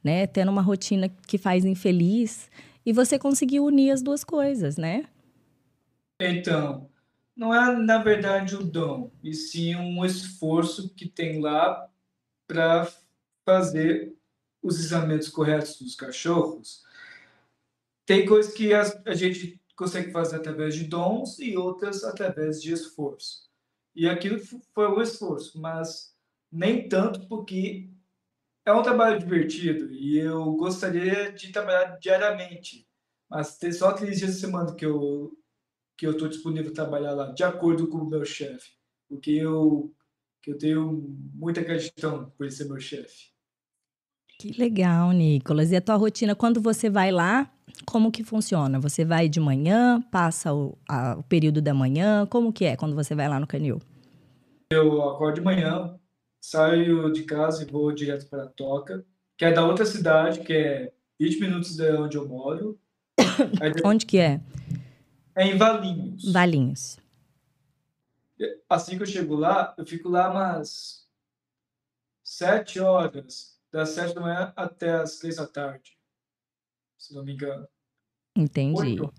né? 0.03 0.27
Tendo 0.27 0.49
uma 0.49 0.61
rotina 0.61 1.09
que 1.27 1.37
faz 1.37 1.65
infeliz. 1.65 2.49
E 2.85 2.91
você 2.91 3.17
conseguiu 3.17 3.65
unir 3.65 3.91
as 3.91 4.01
duas 4.01 4.23
coisas, 4.23 4.77
né? 4.77 5.05
Então, 6.19 6.89
não 7.35 7.53
é 7.53 7.75
na 7.77 7.97
verdade 7.97 8.55
o 8.55 8.63
dom, 8.63 9.11
e 9.23 9.33
sim 9.33 9.75
um 9.75 10.05
esforço 10.05 10.93
que 10.93 11.07
tem 11.07 11.39
lá 11.41 11.89
para 12.53 12.87
fazer 13.45 14.15
os 14.61 14.79
exames 14.79 15.27
corretos 15.27 15.79
dos 15.81 15.95
cachorros. 15.95 16.83
Tem 18.05 18.25
coisas 18.25 18.53
que 18.53 18.73
as- 18.73 18.95
a 19.07 19.13
gente 19.15 19.59
consegue 19.75 20.11
fazer 20.11 20.35
através 20.37 20.75
de 20.75 20.85
dons 20.85 21.39
e 21.39 21.57
outras 21.57 22.03
através 22.03 22.61
de 22.61 22.71
esforço. 22.71 23.49
E 23.95 24.07
aquilo 24.07 24.39
foi 24.73 24.87
o 24.87 25.01
esforço, 25.01 25.59
mas 25.59 26.15
nem 26.51 26.87
tanto 26.87 27.27
porque 27.27 27.89
é 28.65 28.73
um 28.73 28.83
trabalho 28.83 29.19
divertido 29.19 29.91
e 29.91 30.17
eu 30.19 30.53
gostaria 30.53 31.31
de 31.33 31.51
trabalhar 31.51 31.97
diariamente, 31.99 32.87
mas 33.29 33.57
tem 33.57 33.71
só 33.71 33.89
aqueles 33.89 34.19
dias 34.19 34.35
da 34.35 34.39
semana 34.41 34.75
que 34.75 34.85
eu 34.85 35.37
que 35.97 36.07
eu 36.07 36.11
estou 36.13 36.27
disponível 36.29 36.73
para 36.73 36.83
trabalhar 36.83 37.11
lá, 37.13 37.31
de 37.33 37.43
acordo 37.43 37.87
com 37.87 37.99
o 37.99 38.09
meu 38.09 38.25
chefe, 38.25 38.71
porque 39.07 39.31
eu 39.31 39.93
que 40.43 40.51
eu 40.51 40.57
tenho 40.57 41.17
muita 41.33 41.61
gratidão 41.61 42.31
por 42.37 42.43
ele 42.43 42.51
ser 42.51 42.65
meu 42.65 42.79
chefe. 42.79 43.31
Que 44.37 44.51
legal, 44.59 45.11
Nicolas. 45.11 45.71
E 45.71 45.75
a 45.77 45.81
tua 45.81 45.95
rotina, 45.95 46.35
quando 46.35 46.59
você 46.61 46.89
vai 46.89 47.11
lá, 47.11 47.49
como 47.85 48.11
que 48.11 48.23
funciona? 48.25 48.77
Você 48.79 49.05
vai 49.05 49.29
de 49.29 49.39
manhã, 49.39 50.01
passa 50.11 50.53
o, 50.53 50.77
a- 50.87 51.15
o 51.17 51.23
período 51.23 51.61
da 51.61 51.73
manhã? 51.73 52.25
Como 52.27 52.51
que 52.51 52.65
é 52.65 52.75
quando 52.75 52.93
você 52.93 53.15
vai 53.15 53.29
lá 53.29 53.39
no 53.39 53.47
canil? 53.47 53.79
Eu 54.69 55.01
acordo 55.09 55.35
de 55.35 55.41
manhã, 55.41 55.97
saio 56.41 57.11
de 57.13 57.23
casa 57.23 57.63
e 57.63 57.71
vou 57.71 57.91
direto 57.93 58.27
para 58.27 58.43
a 58.43 58.47
Toca, 58.47 59.05
que 59.37 59.45
é 59.45 59.53
da 59.53 59.65
outra 59.65 59.85
cidade, 59.85 60.41
que 60.41 60.51
é 60.51 60.91
20 61.19 61.39
minutos 61.39 61.77
de 61.77 61.89
onde 61.91 62.17
eu 62.17 62.27
moro. 62.27 62.77
Onde 63.85 64.05
que 64.05 64.17
é? 64.17 64.41
é 65.35 65.47
em 65.47 65.55
Valinhos. 65.57 66.31
Valinhos. 66.33 66.97
Assim 68.69 68.97
que 68.97 69.03
eu 69.03 69.07
chego 69.07 69.35
lá, 69.35 69.73
eu 69.77 69.85
fico 69.85 70.09
lá 70.09 70.29
umas 70.29 71.07
sete 72.23 72.79
horas, 72.79 73.59
das 73.71 73.89
sete 73.89 74.15
da 74.15 74.21
manhã 74.21 74.53
até 74.55 74.91
as 74.93 75.19
três 75.19 75.35
da 75.35 75.47
tarde, 75.47 75.97
se 76.97 77.13
não 77.13 77.23
me 77.23 77.33
engano. 77.33 77.67
Entendi. 78.35 78.79
Oito. 78.79 79.13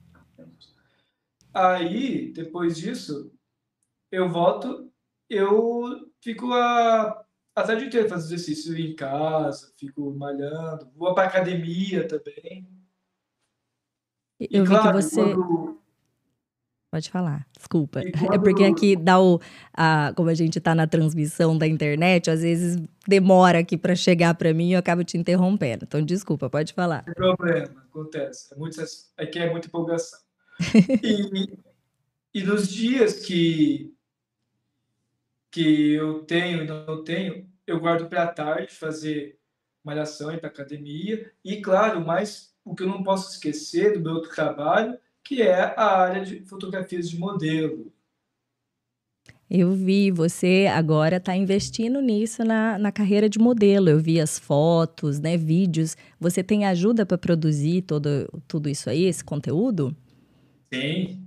Aí, 1.52 2.32
depois 2.32 2.76
disso, 2.76 3.32
eu 4.10 4.28
volto, 4.28 4.92
eu 5.28 6.10
fico 6.20 6.52
a, 6.52 7.24
a 7.54 7.62
tarde 7.62 7.86
inteira 7.86 8.08
fazendo 8.08 8.34
exercício 8.34 8.76
em 8.76 8.94
casa, 8.96 9.72
fico 9.78 10.12
malhando, 10.14 10.90
vou 10.96 11.14
para 11.14 11.28
academia 11.28 12.08
também. 12.08 12.68
E 14.40 14.48
Eu 14.50 14.64
vi 14.64 14.70
claro, 14.70 14.98
que 14.98 15.02
você. 15.02 15.16
quando, 15.16 15.80
Pode 16.94 17.10
falar, 17.10 17.44
desculpa. 17.58 18.02
É 18.02 18.38
porque 18.38 18.62
aqui 18.62 18.94
dá 18.94 19.20
o. 19.20 19.40
A, 19.72 20.12
como 20.14 20.28
a 20.28 20.34
gente 20.34 20.60
tá 20.60 20.76
na 20.76 20.86
transmissão 20.86 21.58
da 21.58 21.66
internet, 21.66 22.30
às 22.30 22.42
vezes 22.42 22.80
demora 23.04 23.58
aqui 23.58 23.76
para 23.76 23.96
chegar 23.96 24.32
para 24.36 24.54
mim 24.54 24.68
e 24.68 24.72
eu 24.74 24.78
acabo 24.78 25.02
te 25.02 25.18
interrompendo. 25.18 25.86
Então, 25.86 26.00
desculpa, 26.00 26.48
pode 26.48 26.72
falar. 26.72 27.02
tem 27.02 27.14
problema, 27.14 27.84
acontece. 27.90 28.54
É 28.54 28.56
muito, 28.56 28.80
aqui 29.18 29.40
é 29.40 29.50
muita 29.50 29.66
empolgação. 29.66 30.20
E, 31.02 31.58
e 32.32 32.44
nos 32.44 32.68
dias 32.68 33.26
que, 33.26 33.92
que 35.50 35.94
eu 35.94 36.20
tenho 36.20 36.62
e 36.62 36.66
não 36.68 37.02
tenho, 37.02 37.44
eu 37.66 37.80
guardo 37.80 38.08
para 38.08 38.22
a 38.22 38.28
tarde 38.28 38.72
fazer 38.72 39.36
malhação 39.82 40.30
e 40.30 40.38
para 40.38 40.48
academia. 40.48 41.32
E, 41.44 41.60
claro, 41.60 42.00
mas 42.00 42.54
o 42.64 42.72
que 42.72 42.84
eu 42.84 42.88
não 42.88 43.02
posso 43.02 43.32
esquecer 43.32 43.94
do 43.94 44.00
meu 44.00 44.12
outro 44.12 44.30
trabalho, 44.30 44.96
que 45.24 45.42
é 45.42 45.74
a 45.76 46.02
área 46.02 46.24
de 46.24 46.40
fotografias 46.44 47.08
de 47.08 47.18
modelo. 47.18 47.90
Eu 49.48 49.72
vi, 49.72 50.10
você 50.10 50.66
agora 50.72 51.16
está 51.16 51.36
investindo 51.36 52.00
nisso 52.00 52.44
na, 52.44 52.78
na 52.78 52.90
carreira 52.90 53.28
de 53.28 53.38
modelo. 53.38 53.88
Eu 53.88 53.98
vi 53.98 54.20
as 54.20 54.38
fotos, 54.38 55.20
né, 55.20 55.36
vídeos. 55.36 55.96
Você 56.18 56.42
tem 56.42 56.66
ajuda 56.66 57.06
para 57.06 57.16
produzir 57.16 57.82
todo, 57.82 58.08
tudo 58.48 58.68
isso 58.68 58.90
aí, 58.90 59.04
esse 59.04 59.22
conteúdo? 59.22 59.96
Sim, 60.72 61.24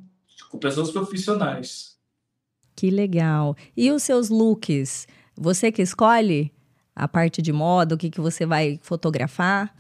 com 0.52 0.58
pessoas 0.58 0.92
profissionais. 0.92 1.98
Que 2.76 2.90
legal. 2.90 3.56
E 3.76 3.92
os 3.92 4.04
seus 4.04 4.30
looks? 4.30 5.08
Você 5.36 5.72
que 5.72 5.82
escolhe 5.82 6.52
a 6.96 7.08
parte 7.08 7.42
de 7.42 7.54
moda, 7.54 7.96
o 7.96 7.98
que, 7.98 8.10
que 8.10 8.20
você 8.20 8.46
vai 8.46 8.80
fotografar? 8.82 9.74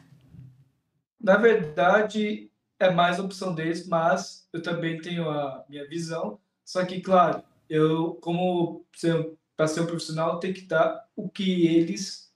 Na 1.19 1.35
verdade, 1.35 2.49
é 2.79 2.91
mais 2.91 3.19
opção 3.19 3.53
deles, 3.53 3.87
mas 3.87 4.47
eu 4.53 4.61
também 4.61 5.01
tenho 5.01 5.29
a 5.29 5.65
minha 5.69 5.87
visão. 5.87 6.39
Só 6.63 6.85
que, 6.85 7.01
claro, 7.01 7.43
eu, 7.69 8.15
como 8.15 8.85
para 9.55 9.67
ser 9.67 9.81
um 9.81 9.85
profissional, 9.85 10.39
tem 10.39 10.53
que 10.53 10.61
dar 10.61 11.07
o 11.15 11.29
que 11.29 11.65
eles, 11.67 12.31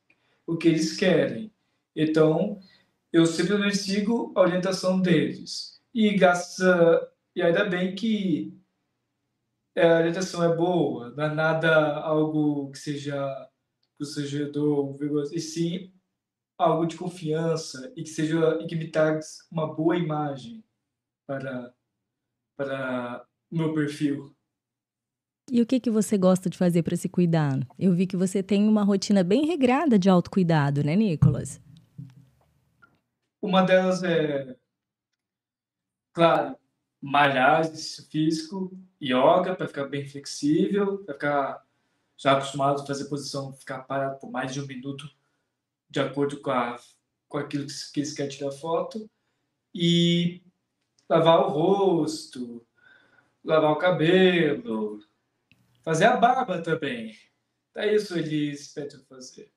o 0.47 0.57
que 0.57 0.67
eles 0.67 0.97
querem. 0.97 1.51
Então, 1.95 2.59
eu 3.11 3.25
simplesmente 3.25 3.77
sigo 3.77 4.31
a 4.35 4.41
orientação 4.41 4.99
deles. 4.99 5.79
E 5.93 6.15
gasta, 6.15 7.11
e 7.35 7.41
ainda 7.41 7.65
bem 7.65 7.93
que 7.93 8.57
é, 9.75 9.87
a 9.87 9.97
orientação 9.99 10.43
é 10.43 10.55
boa, 10.55 11.11
não 11.11 11.23
é 11.25 11.33
nada 11.33 11.95
algo 11.97 12.71
que 12.71 12.79
seja 12.79 13.49
constrangedor, 13.99 14.97
e 15.31 15.39
sim 15.39 15.93
algo 16.61 16.85
de 16.85 16.97
confiança 16.97 17.91
e 17.95 18.03
que 18.03 18.09
seja 18.09 18.59
e 18.61 18.67
que 18.67 18.75
me 18.75 18.89
traga 18.89 19.19
uma 19.51 19.73
boa 19.73 19.97
imagem 19.97 20.63
para 21.27 21.73
para 22.57 23.25
o 23.49 23.57
meu 23.57 23.73
perfil. 23.73 24.35
E 25.49 25.61
o 25.61 25.65
que, 25.65 25.79
que 25.79 25.89
você 25.89 26.17
gosta 26.17 26.49
de 26.49 26.57
fazer 26.57 26.83
para 26.83 26.95
se 26.95 27.09
cuidar? 27.09 27.59
Eu 27.77 27.93
vi 27.93 28.05
que 28.05 28.15
você 28.15 28.43
tem 28.43 28.67
uma 28.67 28.83
rotina 28.83 29.23
bem 29.23 29.45
regrada 29.45 29.97
de 29.97 30.09
autocuidado, 30.09 30.83
né, 30.83 30.95
Nicolas? 30.95 31.59
Uma 33.41 33.63
delas 33.63 34.03
é, 34.03 34.55
claro, 36.13 36.55
malhar, 37.01 37.61
exercício 37.61 38.05
físico, 38.09 38.71
yoga 39.01 39.55
para 39.55 39.67
ficar 39.67 39.85
bem 39.85 40.07
flexível, 40.07 40.99
para 40.99 41.15
ficar 41.15 41.65
já 42.15 42.33
acostumado 42.33 42.81
a 42.81 42.85
fazer 42.85 43.05
posição, 43.05 43.51
ficar 43.53 43.79
parado 43.79 44.19
por 44.19 44.29
mais 44.29 44.53
de 44.53 44.61
um 44.61 44.67
minuto, 44.67 45.09
de 45.91 45.99
acordo 45.99 46.39
com, 46.39 46.51
a, 46.51 46.79
com 47.27 47.37
aquilo 47.37 47.67
que, 47.93 47.99
eles 47.99 48.13
querem 48.13 48.31
tirar 48.31 48.51
foto, 48.51 49.09
e 49.75 50.41
lavar 51.09 51.41
o 51.41 51.49
rosto, 51.49 52.65
lavar 53.43 53.71
o 53.71 53.77
cabelo, 53.77 54.99
fazer 55.83 56.05
a 56.05 56.15
barba 56.15 56.61
também. 56.61 57.15
É 57.75 57.93
isso 57.93 58.17
eles 58.17 58.73
pedem 58.73 58.99
fazer. 59.07 59.51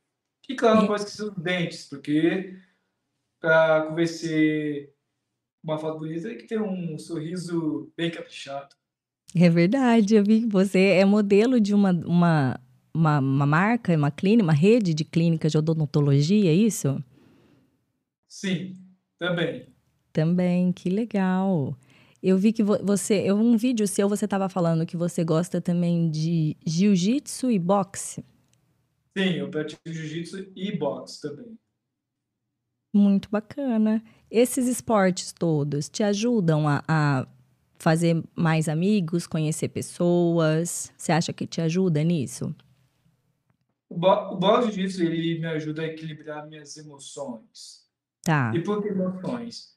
E 0.49 0.55
claro, 0.55 0.81
não 0.81 0.87
pode 0.87 1.03
esquecer 1.03 1.25
os 1.25 1.35
dentes, 1.37 1.87
porque 1.89 2.59
para 3.41 3.87
convencer 3.87 4.93
uma 5.63 5.79
foto 5.79 5.99
bonita 6.01 6.29
tem 6.29 6.39
que 6.39 6.47
ter 6.47 6.61
um 6.61 6.99
sorriso 6.99 7.93
bem 7.97 8.11
caprichado. 8.11 8.75
É 9.35 9.49
verdade, 9.49 10.15
eu 10.15 10.25
vi 10.25 10.43
que 10.43 10.47
você 10.47 10.79
é 10.91 11.05
modelo 11.05 11.61
de 11.61 11.75
uma, 11.75 11.91
uma, 11.91 12.61
uma, 12.95 13.19
uma 13.19 13.47
marca, 13.47 13.95
uma 13.97 14.11
clínica, 14.11 14.45
uma 14.45 14.53
rede 14.53 14.95
de 14.95 15.05
clínicas 15.05 15.51
de 15.53 15.59
odontologia, 15.59 16.51
é 16.51 16.55
isso? 16.55 17.03
Sim, 18.29 18.77
também. 19.19 19.67
Também, 20.13 20.73
que 20.73 20.89
legal. 20.89 21.77
Eu 22.23 22.39
vi 22.39 22.53
que 22.53 22.63
você, 22.63 23.17
eu 23.17 23.37
um 23.37 23.57
vídeo 23.57 23.87
seu, 23.87 24.09
você 24.09 24.25
estava 24.25 24.49
falando 24.49 24.87
que 24.87 24.97
você 24.97 25.25
gosta 25.25 25.61
também 25.61 26.11
de 26.11 26.57
jiu-jitsu 26.65 27.51
e 27.51 27.59
boxe. 27.59 28.25
Sim, 29.17 29.35
eu 29.35 29.51
pratico 29.51 29.83
jiu-jitsu 29.87 30.53
e 30.57 30.77
boxe 30.77 31.21
também. 31.21 31.59
Muito 32.95 33.29
bacana. 33.29 34.03
Esses 34.31 34.67
esportes 34.67 35.33
todos 35.33 35.89
te 35.89 36.03
ajudam 36.03 36.69
a, 36.69 36.83
a 36.87 37.27
fazer 37.77 38.23
mais 38.35 38.69
amigos, 38.69 39.27
conhecer 39.27 39.69
pessoas? 39.69 40.93
Você 40.97 41.13
acha 41.13 41.33
que 41.33 41.47
te 41.47 41.61
ajuda 41.61 42.03
nisso? 42.03 42.55
O, 43.95 43.97
bo 43.97 44.33
o 44.33 44.37
boxe 44.37 44.73
jiu-jitsu 44.73 45.05
ele 45.05 45.39
me 45.39 45.47
ajuda 45.47 45.83
a 45.83 45.87
equilibrar 45.87 46.49
minhas 46.49 46.77
emoções. 46.77 47.89
Tá. 48.23 48.53
E 48.55 48.61
por 48.61 48.83
que 48.83 48.89
emoções? 48.89 49.73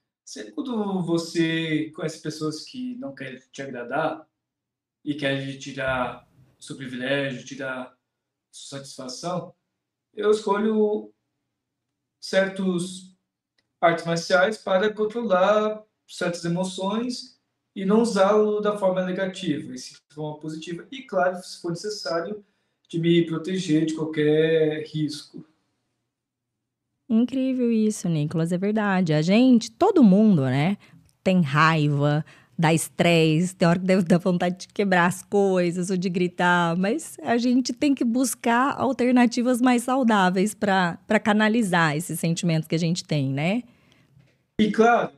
quando 0.54 1.02
você 1.04 1.90
conhece 1.92 2.22
pessoas 2.22 2.66
que 2.66 2.98
não 2.98 3.16
querem 3.16 3.40
te 3.50 3.62
agradar 3.62 4.28
e 5.06 5.14
querem 5.16 5.58
tirar 5.58 6.28
seu 6.60 6.76
privilégio, 6.76 7.46
tirar 7.46 7.96
sua 8.52 8.80
satisfação, 8.80 9.56
eu 10.14 10.30
escolho 10.32 11.14
certos 12.20 13.16
artes 13.80 14.04
marciais 14.04 14.58
para 14.58 14.94
controlar 14.94 15.82
certas 16.06 16.44
emoções 16.44 17.40
e 17.74 17.86
não 17.86 18.02
usá-lo 18.02 18.60
da 18.60 18.78
forma 18.78 19.06
negativa, 19.06 19.74
e 19.74 19.78
sim 19.78 19.94
de 20.10 20.16
forma 20.16 20.40
positiva. 20.40 20.86
E, 20.92 21.04
claro, 21.04 21.38
se 21.42 21.62
for 21.62 21.70
necessário, 21.70 22.44
de 22.88 23.00
me 23.00 23.26
proteger 23.26 23.86
de 23.86 23.94
qualquer 23.94 24.84
risco. 24.88 25.46
Incrível 27.10 27.72
isso, 27.72 28.10
Nicolas, 28.10 28.52
é 28.52 28.58
verdade. 28.58 29.14
A 29.14 29.22
gente, 29.22 29.72
todo 29.72 30.04
mundo, 30.04 30.44
né, 30.44 30.78
tem 31.24 31.42
raiva, 31.42 32.26
dá 32.58 32.74
estresse, 32.74 33.56
tem 33.56 33.68
hora 33.68 33.80
que 33.80 33.86
deve 33.86 34.04
dar 34.04 34.18
vontade 34.18 34.62
de 34.62 34.68
quebrar 34.70 35.06
as 35.06 35.22
coisas 35.22 35.90
ou 35.90 35.98
de 35.98 36.10
gritar, 36.10 36.76
mas 36.76 37.18
a 37.22 37.38
gente 37.38 37.72
tem 37.72 37.94
que 37.94 38.04
buscar 38.04 38.76
alternativas 38.78 39.62
mais 39.62 39.84
saudáveis 39.84 40.54
para 40.54 41.20
canalizar 41.24 41.96
esses 41.96 42.20
sentimentos 42.20 42.68
que 42.68 42.76
a 42.76 42.80
gente 42.80 43.04
tem, 43.04 43.32
né? 43.32 43.64
E 44.60 44.72
claro, 44.72 45.12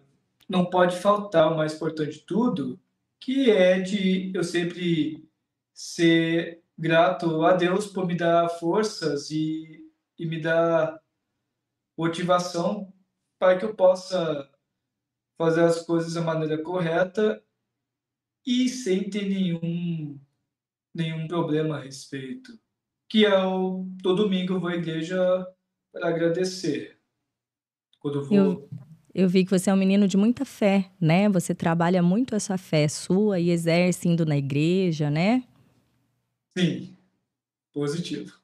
não 0.50 0.66
pode 0.66 0.98
faltar 0.98 1.52
o 1.52 1.56
mais 1.56 1.74
importante 1.74 2.14
de 2.14 2.20
tudo, 2.20 2.80
que 3.22 3.50
é 3.50 3.80
de 3.80 4.32
eu 4.34 4.44
sempre 4.44 5.24
ser 5.74 6.62
grato 6.80 7.44
a 7.44 7.54
Deus 7.54 7.88
por 7.88 8.08
me 8.08 8.16
dar 8.16 8.48
forças 8.48 9.30
e, 9.30 9.86
e 10.18 10.26
me 10.26 10.42
dar 10.42 10.98
motivação 11.98 12.92
para 13.38 13.58
que 13.58 13.66
eu 13.66 13.76
possa 13.76 14.50
fazer 15.38 15.62
as 15.62 15.82
coisas 15.82 16.14
da 16.14 16.22
maneira 16.22 16.62
correta 16.64 17.44
e 18.46 18.70
sem 18.70 19.10
ter 19.10 19.28
nenhum, 19.28 20.18
nenhum 20.96 21.28
problema 21.28 21.78
a 21.78 21.82
respeito. 21.82 22.58
Que 23.10 23.26
é 23.26 23.44
o 23.44 23.86
todo 24.02 24.24
domingo 24.24 24.54
eu 24.54 24.60
vou 24.62 24.70
à 24.70 24.76
igreja 24.76 25.18
para 25.92 26.08
agradecer. 26.08 26.98
Quando 28.00 28.20
eu 28.20 28.24
vou. 28.24 28.38
Eu, 28.38 28.70
eu 29.14 29.28
vi 29.28 29.44
que 29.44 29.52
você 29.52 29.70
é 29.70 29.74
um 29.74 29.78
menino 29.78 30.08
de 30.08 30.16
muita 30.16 30.46
fé, 30.46 30.92
né? 31.02 31.28
Você 31.30 31.54
trabalha 31.54 32.02
muito 32.02 32.36
essa 32.36 32.58
fé 32.58 32.88
sua 32.88 33.40
e 33.40 33.50
exerce 33.50 34.08
indo 34.08 34.26
na 34.26 34.38
igreja, 34.38 35.10
né? 35.10 35.44
Sim, 36.58 36.96
positivo. 37.74 38.40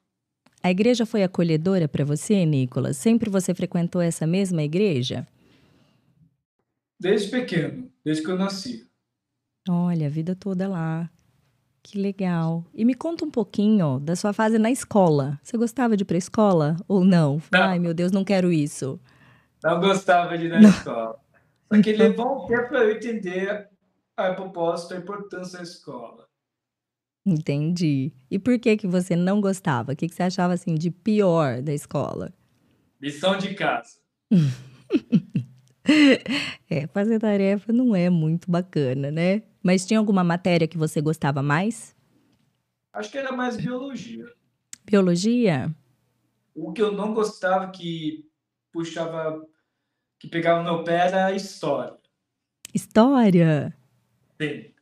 A 0.62 0.70
igreja 0.70 1.06
foi 1.06 1.22
acolhedora 1.22 1.86
para 1.86 2.04
você, 2.04 2.44
Nicolas? 2.44 2.96
Sempre 2.96 3.30
você 3.30 3.54
frequentou 3.54 4.00
essa 4.00 4.26
mesma 4.26 4.62
igreja? 4.62 5.26
Desde 6.98 7.30
pequeno, 7.30 7.90
desde 8.04 8.24
que 8.24 8.30
eu 8.30 8.38
nasci. 8.38 8.88
Olha, 9.68 10.06
a 10.06 10.10
vida 10.10 10.34
toda 10.34 10.68
lá. 10.68 11.10
Que 11.82 11.98
legal. 11.98 12.64
E 12.74 12.84
me 12.84 12.94
conta 12.94 13.24
um 13.24 13.30
pouquinho 13.30 14.00
da 14.00 14.16
sua 14.16 14.32
fase 14.32 14.58
na 14.58 14.70
escola. 14.70 15.38
Você 15.42 15.56
gostava 15.56 15.96
de 15.96 16.02
ir 16.02 16.04
para 16.04 16.16
escola 16.16 16.76
ou 16.88 17.04
não? 17.04 17.40
não? 17.52 17.62
Ai, 17.62 17.78
meu 17.78 17.94
Deus, 17.94 18.10
não 18.10 18.24
quero 18.24 18.50
isso. 18.50 18.98
Não 19.62 19.78
gostava 19.78 20.36
de 20.36 20.46
ir 20.46 20.48
na 20.48 20.60
não. 20.60 20.68
escola. 20.68 21.20
Só 21.72 21.82
que 21.82 21.92
levou 21.92 22.44
um 22.44 22.46
tempo 22.46 22.68
para 22.68 22.84
eu 22.84 22.96
entender 22.96 23.68
a 24.16 24.32
propósito, 24.32 24.94
a 24.94 24.98
importância 24.98 25.58
da 25.58 25.64
escola. 25.64 26.26
Entendi. 27.26 28.12
E 28.30 28.38
por 28.38 28.56
que 28.56 28.76
que 28.76 28.86
você 28.86 29.16
não 29.16 29.40
gostava? 29.40 29.92
O 29.92 29.96
que 29.96 30.08
que 30.08 30.14
você 30.14 30.22
achava 30.22 30.54
assim 30.54 30.76
de 30.76 30.92
pior 30.92 31.60
da 31.60 31.74
escola? 31.74 32.32
Lição 33.00 33.36
de 33.36 33.52
casa. 33.54 33.98
é, 36.70 36.86
fazer 36.86 37.18
tarefa 37.18 37.72
não 37.72 37.96
é 37.96 38.08
muito 38.08 38.48
bacana, 38.48 39.10
né? 39.10 39.42
Mas 39.60 39.84
tinha 39.84 39.98
alguma 39.98 40.22
matéria 40.22 40.68
que 40.68 40.78
você 40.78 41.00
gostava 41.00 41.42
mais? 41.42 41.96
Acho 42.92 43.10
que 43.10 43.18
era 43.18 43.32
mais 43.32 43.56
biologia. 43.56 44.24
Biologia? 44.84 45.74
O 46.54 46.72
que 46.72 46.80
eu 46.80 46.92
não 46.92 47.12
gostava 47.12 47.72
que 47.72 48.24
puxava, 48.72 49.44
que 50.20 50.28
pegava 50.28 50.62
no 50.62 50.76
meu 50.76 50.84
pé 50.84 51.08
era 51.08 51.34
história. 51.34 51.96
História? 52.72 53.76
Sim. 54.40 54.72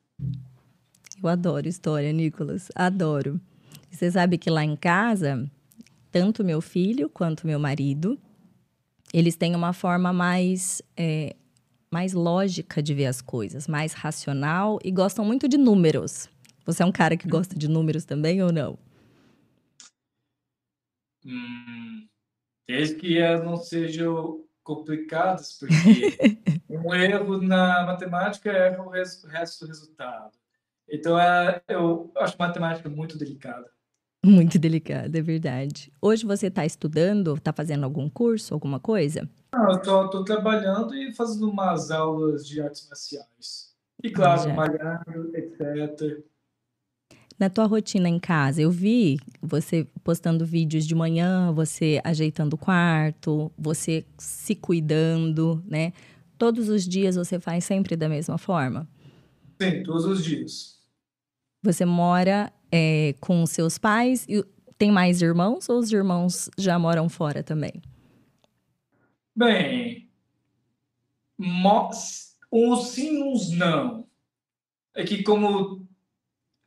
Eu 1.25 1.31
adoro 1.31 1.67
história, 1.67 2.13
Nicolas. 2.13 2.71
Adoro. 2.75 3.41
você 3.91 4.11
sabe 4.11 4.37
que 4.37 4.51
lá 4.51 4.63
em 4.63 4.77
casa, 4.77 5.51
tanto 6.13 6.45
meu 6.45 6.61
filho 6.61 7.09
quanto 7.09 7.47
meu 7.47 7.59
marido, 7.59 8.21
eles 9.13 9.35
têm 9.35 9.57
uma 9.57 9.73
forma 9.73 10.13
mais, 10.13 10.83
é, 10.95 11.35
mais 11.91 12.13
lógica 12.13 12.83
de 12.83 12.93
ver 12.93 13.07
as 13.07 13.23
coisas, 13.23 13.67
mais 13.67 13.95
racional 13.95 14.79
e 14.85 14.91
gostam 14.91 15.25
muito 15.25 15.49
de 15.49 15.57
números. 15.57 16.29
Você 16.67 16.83
é 16.83 16.87
um 16.87 16.93
cara 16.93 17.17
que 17.17 17.27
gosta 17.27 17.59
de 17.59 17.69
números 17.69 18.05
também 18.05 18.43
ou 18.43 18.53
não? 18.53 18.79
Hum, 21.25 22.07
desde 22.69 22.97
que 22.97 23.17
elas 23.17 23.43
não 23.43 23.57
sejam 23.57 24.45
complicadas, 24.63 25.57
porque 25.59 26.19
um 26.69 26.95
erro 26.95 27.41
na 27.41 27.87
matemática 27.87 28.53
erra 28.53 28.83
o 28.83 28.91
resto 28.91 29.27
do 29.61 29.69
resultado. 29.69 30.44
Então, 30.89 31.19
é, 31.19 31.63
eu 31.69 32.13
acho 32.17 32.37
matemática 32.39 32.89
muito 32.89 33.19
delicada. 33.19 33.71
Muito 34.25 34.59
delicada, 34.59 35.19
é 35.19 35.23
verdade. 35.23 35.93
Hoje 36.01 36.25
você 36.25 36.47
está 36.47 36.65
estudando, 36.65 37.35
está 37.35 37.53
fazendo 37.53 37.85
algum 37.85 38.09
curso, 38.09 38.55
alguma 38.55 38.81
coisa? 38.81 39.29
Não, 39.55 39.71
eu 39.71 39.77
estou 39.77 40.25
trabalhando 40.25 40.95
e 40.95 41.13
fazendo 41.13 41.51
umas 41.51 41.91
aulas 41.91 42.47
de 42.47 42.61
artes 42.61 42.89
marciais. 42.89 43.75
E 44.03 44.11
claro, 44.11 44.49
Já. 44.49 44.55
malhando, 44.55 45.37
etc. 45.37 46.25
Na 47.39 47.51
tua 47.51 47.67
rotina 47.67 48.09
em 48.09 48.19
casa, 48.19 48.63
eu 48.63 48.71
vi 48.71 49.19
você 49.43 49.87
postando 50.03 50.47
vídeos 50.47 50.87
de 50.87 50.95
manhã, 50.95 51.53
você 51.53 52.01
ajeitando 52.03 52.55
o 52.55 52.59
quarto, 52.59 53.53
você 53.59 54.05
se 54.17 54.55
cuidando, 54.55 55.63
né? 55.67 55.93
Todos 56.39 56.69
os 56.69 56.87
dias 56.87 57.17
você 57.17 57.39
faz 57.39 57.65
sempre 57.65 57.97
da 57.97 58.09
mesma 58.09 58.39
forma? 58.39 58.89
Sim, 59.61 59.83
todos 59.83 60.05
os 60.05 60.25
dias. 60.25 60.74
Você 61.65 61.87
mora 61.87 62.53
é, 62.71 63.15
com 63.21 63.47
seus 63.47 63.79
pais 63.79 64.27
e 64.29 64.45
tem 64.77 64.93
mais 64.93 65.23
irmãos 65.23 65.67
ou 65.67 65.79
os 65.79 65.91
irmãos 65.91 66.51
já 66.59 66.79
moram 66.79 67.09
fora 67.09 67.43
também? 67.43 67.81
Bem, 69.35 70.11
uns 72.53 72.89
sim, 72.89 73.23
uns 73.23 73.51
não. 73.51 74.07
É 74.95 75.05
que 75.05 75.23
como 75.23 75.89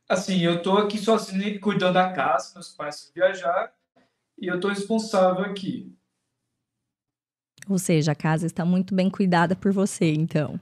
assim, 0.08 0.40
eu 0.40 0.60
tô 0.62 0.76
aqui 0.78 0.98
sozinho 0.98 1.60
cuidando 1.60 1.94
da 1.94 2.12
casa, 2.12 2.54
meus 2.54 2.70
pais 2.70 3.12
viajar 3.14 3.72
e 4.36 4.48
eu 4.48 4.58
tô 4.58 4.68
responsável 4.68 5.44
aqui. 5.44 5.94
Ou 7.68 7.78
seja, 7.78 8.10
a 8.10 8.16
casa 8.16 8.46
está 8.46 8.64
muito 8.64 8.96
bem 8.96 9.08
cuidada 9.08 9.54
por 9.54 9.72
você, 9.72 10.12
então. 10.12 10.58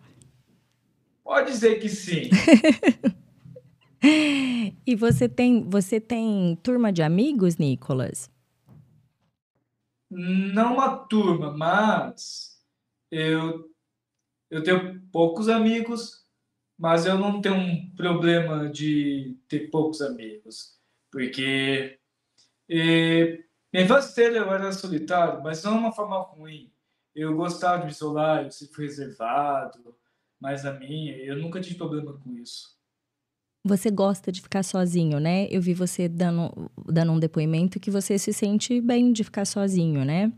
Pode 1.25 1.51
dizer 1.51 1.81
que 1.81 1.89
sim. 1.89 2.29
E 4.87 4.95
você 4.97 5.29
tem, 5.29 5.69
você 5.69 6.01
tem 6.01 6.57
turma 6.63 6.93
de 6.93 7.03
amigos, 7.03 7.57
Nicolas? 7.57 8.31
Não 10.11 10.75
uma 10.75 10.97
turma, 11.07 11.53
mas 11.57 12.61
eu, 13.11 13.71
eu 14.51 14.63
tenho 14.63 15.01
poucos 15.11 15.49
amigos, 15.49 16.25
mas 16.79 17.07
eu 17.07 17.19
não 17.19 17.41
tenho 17.41 17.57
um 17.57 17.91
problema 17.97 18.71
de 18.71 19.39
ter 19.49 19.71
poucos 19.71 20.03
amigos, 20.03 20.79
porque 21.11 21.99
E, 22.69 23.45
minha 23.73 23.85
infância 23.85 24.23
eu 24.25 24.53
era 24.53 24.73
solitário, 24.73 25.43
mas 25.43 25.63
não 25.65 25.75
de 25.75 25.79
uma 25.81 25.93
forma 25.93 26.19
ruim. 26.21 26.73
Eu 27.15 27.37
gostava 27.37 27.81
de 27.81 27.87
me 27.87 27.93
isolar, 27.93 28.45
eu 28.45 28.51
sempre 28.53 28.75
fui 28.75 28.85
reservado, 28.87 29.97
mais 30.41 30.67
a 30.67 30.73
minha, 30.75 31.17
eu 31.19 31.37
nunca 31.39 31.61
tive 31.61 31.77
problema 31.77 32.19
com 32.21 32.33
isso. 32.35 32.76
Você 33.67 33.91
gosta 33.91 34.31
de 34.31 34.41
ficar 34.41 34.63
sozinho, 34.63 35.19
né? 35.19 35.49
Eu 35.51 35.61
vi 35.61 35.75
você 35.75 36.09
dando, 36.09 36.71
dando 36.87 37.11
um 37.11 37.19
depoimento 37.19 37.81
que 37.81 37.91
você 37.91 38.17
se 38.17 38.33
sente 38.33 38.81
bem 38.81 39.13
de 39.13 39.25
ficar 39.25 39.45
sozinho, 39.45 40.05
né? 40.05 40.33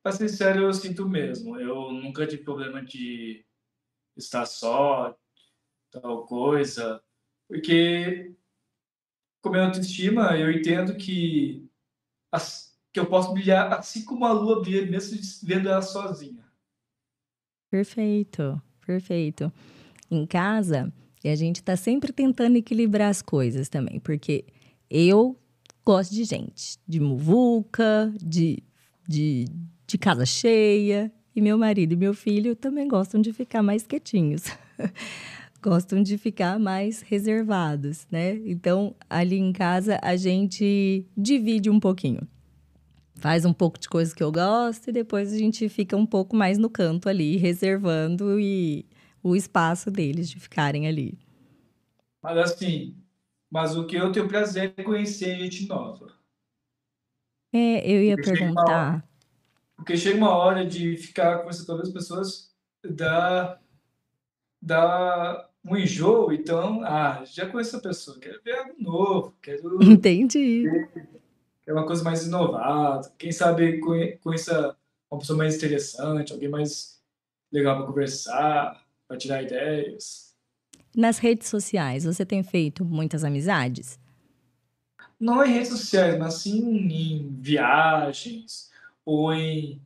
Pra 0.00 0.12
ser 0.12 0.28
sincero, 0.28 0.62
eu 0.62 0.72
sinto 0.72 1.08
mesmo. 1.08 1.58
Eu 1.58 1.90
nunca 1.90 2.28
tive 2.28 2.44
problema 2.44 2.80
de 2.80 3.44
estar 4.16 4.46
só, 4.46 5.18
tal 5.90 6.24
coisa, 6.24 7.02
porque 7.48 8.32
com 9.42 9.50
minha 9.50 9.64
autoestima, 9.64 10.38
eu 10.38 10.52
entendo 10.52 10.96
que, 10.96 11.68
as, 12.30 12.78
que 12.92 13.00
eu 13.00 13.06
posso 13.06 13.32
brilhar 13.32 13.72
assim 13.72 14.04
como 14.04 14.24
a 14.24 14.32
lua 14.32 14.62
brilha, 14.62 14.88
mesmo 14.88 15.18
vendo 15.42 15.68
ela 15.68 15.82
sozinha. 15.82 16.44
Perfeito, 17.68 18.62
perfeito. 18.86 19.52
Em 20.08 20.24
casa, 20.24 20.92
a 21.28 21.36
gente 21.36 21.56
está 21.56 21.76
sempre 21.76 22.12
tentando 22.12 22.56
equilibrar 22.56 23.10
as 23.10 23.22
coisas 23.22 23.68
também, 23.68 23.98
porque 24.00 24.44
eu 24.90 25.38
gosto 25.84 26.12
de 26.12 26.24
gente, 26.24 26.78
de 26.86 27.00
muvuca, 27.00 28.12
de, 28.20 28.62
de, 29.06 29.46
de 29.86 29.98
casa 29.98 30.24
cheia, 30.24 31.12
e 31.34 31.40
meu 31.40 31.58
marido 31.58 31.92
e 31.92 31.96
meu 31.96 32.14
filho 32.14 32.54
também 32.54 32.86
gostam 32.86 33.20
de 33.20 33.32
ficar 33.32 33.62
mais 33.62 33.86
quietinhos. 33.86 34.44
gostam 35.60 36.02
de 36.02 36.18
ficar 36.18 36.58
mais 36.58 37.00
reservados, 37.00 38.06
né? 38.10 38.38
Então, 38.44 38.94
ali 39.08 39.38
em 39.38 39.50
casa, 39.50 39.98
a 40.02 40.14
gente 40.14 41.06
divide 41.16 41.70
um 41.70 41.80
pouquinho. 41.80 42.20
Faz 43.16 43.46
um 43.46 43.52
pouco 43.52 43.80
de 43.80 43.88
coisa 43.88 44.14
que 44.14 44.22
eu 44.22 44.30
gosto 44.30 44.88
e 44.90 44.92
depois 44.92 45.32
a 45.32 45.38
gente 45.38 45.66
fica 45.70 45.96
um 45.96 46.04
pouco 46.04 46.36
mais 46.36 46.58
no 46.58 46.68
canto 46.68 47.08
ali, 47.08 47.38
reservando 47.38 48.38
e 48.38 48.84
o 49.24 49.34
espaço 49.34 49.90
deles 49.90 50.28
de 50.28 50.38
ficarem 50.38 50.86
ali. 50.86 51.18
Mas 52.22 52.36
assim, 52.36 52.94
mas 53.50 53.74
o 53.74 53.86
que 53.86 53.96
eu 53.96 54.12
tenho 54.12 54.28
prazer 54.28 54.74
é 54.76 54.82
conhecer 54.82 55.38
gente 55.38 55.66
nova. 55.66 56.12
É, 57.50 57.90
eu 57.90 58.02
ia 58.02 58.16
porque 58.16 58.32
perguntar. 58.32 58.62
Chega 58.62 58.72
hora, 58.72 59.04
porque 59.76 59.96
chega 59.96 60.18
uma 60.18 60.36
hora 60.36 60.66
de 60.66 60.96
ficar 60.98 61.38
conversando 61.38 61.66
com 61.66 61.72
outras 61.72 61.92
pessoas, 61.92 62.54
dá, 62.84 63.58
dá 64.60 65.48
um 65.64 65.74
enjoo, 65.74 66.30
então, 66.30 66.82
ah, 66.84 67.24
já 67.24 67.48
conheço 67.48 67.78
a 67.78 67.80
pessoa, 67.80 68.18
quero 68.20 68.42
ver 68.42 68.58
algo 68.58 68.74
novo, 68.78 69.34
quero. 69.40 69.78
Entendi. 69.82 70.64
É 71.66 71.72
uma 71.72 71.86
coisa 71.86 72.04
mais 72.04 72.26
inovada. 72.26 73.10
Quem 73.16 73.32
sabe 73.32 73.78
conheça 73.78 74.76
uma 75.10 75.18
pessoa 75.18 75.38
mais 75.38 75.56
interessante, 75.56 76.32
alguém 76.32 76.50
mais 76.50 77.02
legal 77.50 77.76
para 77.78 77.86
conversar, 77.86 78.83
para 79.06 79.16
tirar 79.16 79.42
ideias. 79.42 80.34
Nas 80.94 81.18
redes 81.18 81.48
sociais, 81.48 82.04
você 82.04 82.24
tem 82.24 82.42
feito 82.42 82.84
muitas 82.84 83.24
amizades? 83.24 83.98
Não 85.18 85.44
em 85.44 85.52
redes 85.52 85.68
sociais, 85.68 86.18
mas 86.18 86.34
sim 86.34 86.62
em 86.62 87.36
viagens 87.40 88.70
ou 89.04 89.32
em 89.32 89.80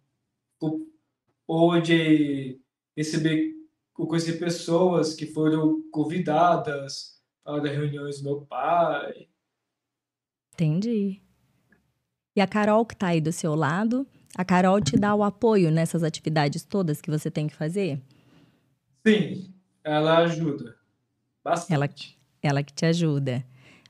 ou 1.46 1.80
de 1.80 2.60
receber 2.94 3.54
ou 3.96 4.06
conhecer 4.06 4.38
pessoas 4.38 5.14
que 5.14 5.26
foram 5.26 5.82
convidadas 5.90 7.20
para 7.42 7.68
reuniões 7.70 8.18
do 8.18 8.24
meu 8.24 8.40
pai. 8.42 9.28
Entendi. 10.52 11.22
E 12.36 12.40
a 12.40 12.46
Carol 12.46 12.84
que 12.84 12.94
está 12.94 13.08
aí 13.08 13.20
do 13.20 13.32
seu 13.32 13.54
lado, 13.54 14.06
a 14.36 14.44
Carol 14.44 14.80
te 14.80 14.96
dá 14.96 15.14
o 15.14 15.24
apoio 15.24 15.70
nessas 15.70 16.02
atividades 16.04 16.62
todas 16.62 17.00
que 17.00 17.10
você 17.10 17.30
tem 17.30 17.48
que 17.48 17.54
fazer? 17.54 18.00
Sim, 19.08 19.54
ela 19.82 20.18
ajuda 20.18 20.76
bastante. 21.42 21.72
Ela, 21.74 21.88
ela 22.42 22.62
que 22.62 22.74
te 22.74 22.84
ajuda. 22.84 23.42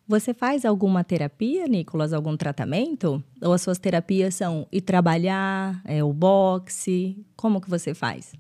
Você 0.07 0.33
faz 0.33 0.65
alguma 0.65 1.03
terapia, 1.03 1.67
Nicolas? 1.67 2.13
Algum 2.13 2.37
tratamento? 2.37 3.23
Ou 3.43 3.53
as 3.53 3.61
suas 3.61 3.81
terapias 3.81 4.37
são 4.37 4.69
ir 4.71 4.81
trabalhar, 4.81 5.83
é, 5.85 6.05
o 6.05 6.13
boxe? 6.13 7.27
Como 7.35 7.61
que 7.61 7.69
você 7.69 7.95
faz? 7.95 8.33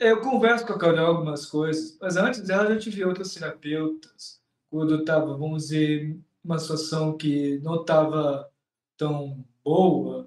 Eu 0.00 0.20
converso 0.20 0.66
com 0.66 0.72
a 0.72 0.78
Carol 0.78 1.06
algumas 1.06 1.46
coisas, 1.46 1.96
mas 2.00 2.16
antes 2.16 2.40
dela 2.40 2.74
já 2.74 2.80
tive 2.80 3.04
outras 3.04 3.32
terapeutas. 3.32 4.40
Quando 4.68 4.94
eu 4.94 5.00
estava, 5.00 5.36
vamos 5.36 5.68
dizer, 5.68 6.18
uma 6.44 6.58
situação 6.58 7.16
que 7.16 7.60
não 7.60 7.82
estava 7.82 8.50
tão 8.96 9.44
boa. 9.64 10.26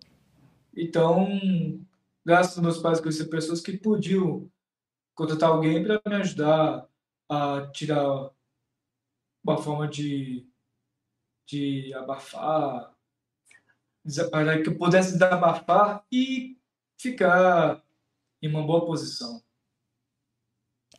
Então, 0.74 1.28
graças 2.26 2.58
aos 2.58 2.64
meus 2.64 2.78
pais, 2.78 3.02
conheci 3.02 3.26
pessoas 3.26 3.60
que 3.60 3.78
podiam 3.78 4.50
contratar 5.16 5.50
alguém 5.50 5.84
para 5.84 6.02
me 6.08 6.16
ajudar 6.16 6.88
a 7.30 7.68
tirar 7.74 8.32
uma 9.44 9.58
forma 9.58 9.88
de, 9.88 10.48
de 11.48 11.94
abafar, 11.94 12.96
para 14.30 14.62
que 14.62 14.70
eu 14.70 14.78
pudesse 14.78 15.14
desabafar 15.14 16.06
e 16.12 16.58
ficar 17.00 17.84
em 18.42 18.50
uma 18.50 18.66
boa 18.66 18.86
posição. 18.86 19.42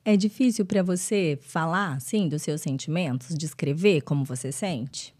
É 0.04 0.16
difícil 0.16 0.66
para 0.66 0.82
você 0.82 1.38
falar, 1.40 1.94
assim, 1.94 2.28
dos 2.28 2.42
seus 2.42 2.60
sentimentos, 2.60 3.36
descrever 3.36 4.02
como 4.02 4.24
você 4.24 4.50
sente? 4.50 5.14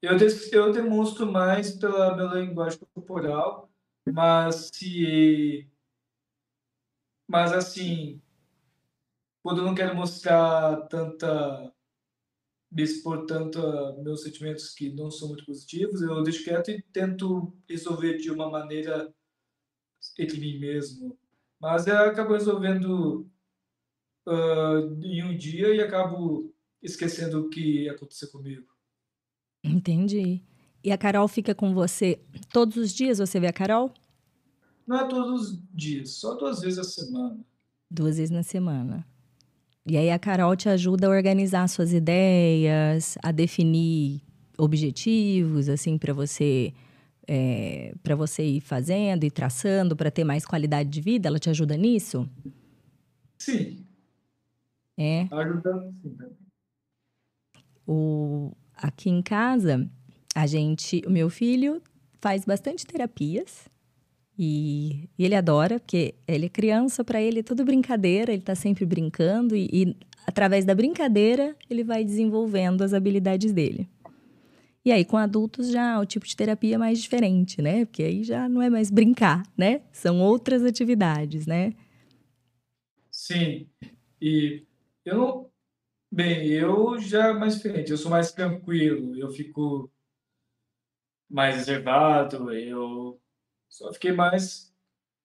Eu, 0.00 0.16
eu 0.52 0.72
demonstro 0.72 1.30
mais 1.30 1.72
pela 1.72 2.14
minha 2.14 2.44
linguagem 2.44 2.78
corporal, 2.94 3.70
mas 4.12 4.70
se. 4.72 5.68
Mas 7.28 7.52
assim, 7.52 8.20
quando 9.42 9.58
eu 9.58 9.64
não 9.64 9.74
quero 9.74 9.94
mostrar 9.94 10.86
tanta. 10.88 11.72
expor 12.76 13.26
tanto 13.26 13.60
meus 14.02 14.22
sentimentos 14.22 14.74
que 14.74 14.90
não 14.90 15.10
são 15.10 15.28
muito 15.28 15.44
positivos, 15.44 16.02
eu 16.02 16.22
deixo 16.22 16.44
quieto 16.44 16.70
e 16.70 16.82
tento 16.92 17.56
resolver 17.68 18.18
de 18.18 18.30
uma 18.30 18.50
maneira 18.50 19.14
entre 20.18 20.38
mim 20.38 20.58
mesmo 20.58 21.18
mas 21.64 21.86
eu 21.86 21.96
acabo 21.96 22.34
resolvendo 22.34 23.26
uh, 24.28 25.02
em 25.02 25.24
um 25.24 25.34
dia 25.34 25.74
e 25.74 25.80
acabo 25.80 26.54
esquecendo 26.82 27.40
o 27.40 27.48
que 27.48 27.88
aconteceu 27.88 28.30
comigo. 28.30 28.66
Entendi. 29.64 30.42
E 30.84 30.92
a 30.92 30.98
Carol 30.98 31.26
fica 31.26 31.54
com 31.54 31.72
você 31.72 32.20
todos 32.52 32.76
os 32.76 32.92
dias? 32.92 33.16
Você 33.16 33.40
vê 33.40 33.46
a 33.46 33.52
Carol? 33.52 33.94
Não 34.86 34.98
é 34.98 35.08
todos 35.08 35.50
os 35.50 35.58
dias, 35.72 36.10
só 36.10 36.34
duas 36.34 36.60
vezes 36.60 36.78
a 36.78 36.84
semana. 36.84 37.38
Duas 37.90 38.16
vezes 38.16 38.30
na 38.30 38.42
semana. 38.42 39.06
E 39.86 39.96
aí 39.96 40.10
a 40.10 40.18
Carol 40.18 40.56
te 40.56 40.68
ajuda 40.68 41.06
a 41.06 41.10
organizar 41.10 41.68
suas 41.68 41.92
ideias, 41.92 43.16
a 43.22 43.30
definir 43.30 44.22
objetivos, 44.58 45.68
assim, 45.68 45.98
para 45.98 46.12
você 46.12 46.72
é, 47.26 47.94
para 48.02 48.14
você 48.14 48.44
ir 48.44 48.60
fazendo 48.60 49.24
e 49.24 49.30
traçando 49.30 49.96
para 49.96 50.10
ter 50.10 50.24
mais 50.24 50.44
qualidade 50.44 50.88
de 50.88 51.00
vida? 51.00 51.28
Ela 51.28 51.38
te 51.38 51.50
ajuda 51.50 51.76
nisso? 51.76 52.28
Sim. 53.38 53.86
É. 54.96 55.26
Ajuda 55.30 55.92
sim 56.02 56.16
O, 57.86 58.52
aqui 58.76 59.10
em 59.10 59.20
casa, 59.20 59.88
a 60.34 60.46
gente, 60.46 61.02
o 61.06 61.10
meu 61.10 61.28
filho 61.28 61.82
faz 62.20 62.44
bastante 62.44 62.86
terapias 62.86 63.68
e, 64.38 65.08
e 65.18 65.24
ele 65.24 65.34
adora, 65.34 65.78
porque 65.78 66.14
ele 66.26 66.46
é 66.46 66.48
criança, 66.48 67.04
para 67.04 67.20
ele 67.20 67.40
é 67.40 67.42
tudo 67.42 67.64
brincadeira, 67.64 68.32
ele 68.32 68.42
está 68.42 68.54
sempre 68.54 68.84
brincando 68.84 69.54
e, 69.54 69.68
e 69.72 69.96
através 70.26 70.64
da 70.64 70.74
brincadeira 70.74 71.56
ele 71.70 71.84
vai 71.84 72.04
desenvolvendo 72.04 72.82
as 72.82 72.92
habilidades 72.92 73.52
dele. 73.52 73.88
E 74.84 74.92
aí, 74.92 75.04
com 75.04 75.16
adultos, 75.16 75.70
já 75.70 75.98
o 75.98 76.04
tipo 76.04 76.26
de 76.26 76.36
terapia 76.36 76.74
é 76.74 76.78
mais 76.78 77.00
diferente, 77.00 77.62
né? 77.62 77.86
Porque 77.86 78.02
aí 78.02 78.22
já 78.22 78.48
não 78.48 78.60
é 78.60 78.68
mais 78.68 78.90
brincar, 78.90 79.42
né? 79.56 79.80
São 79.90 80.20
outras 80.20 80.62
atividades, 80.62 81.46
né? 81.46 81.72
Sim. 83.10 83.66
E 84.20 84.66
eu 85.04 85.16
não. 85.16 85.50
Bem, 86.12 86.46
eu 86.48 86.98
já 87.00 87.28
é 87.28 87.32
mais 87.32 87.56
diferente, 87.56 87.90
eu 87.90 87.96
sou 87.96 88.10
mais 88.10 88.30
tranquilo, 88.30 89.16
eu 89.16 89.30
fico 89.30 89.90
mais 91.28 91.56
reservado, 91.56 92.52
eu 92.52 93.20
só 93.74 93.92
fiquei 93.92 94.12
mais 94.12 94.72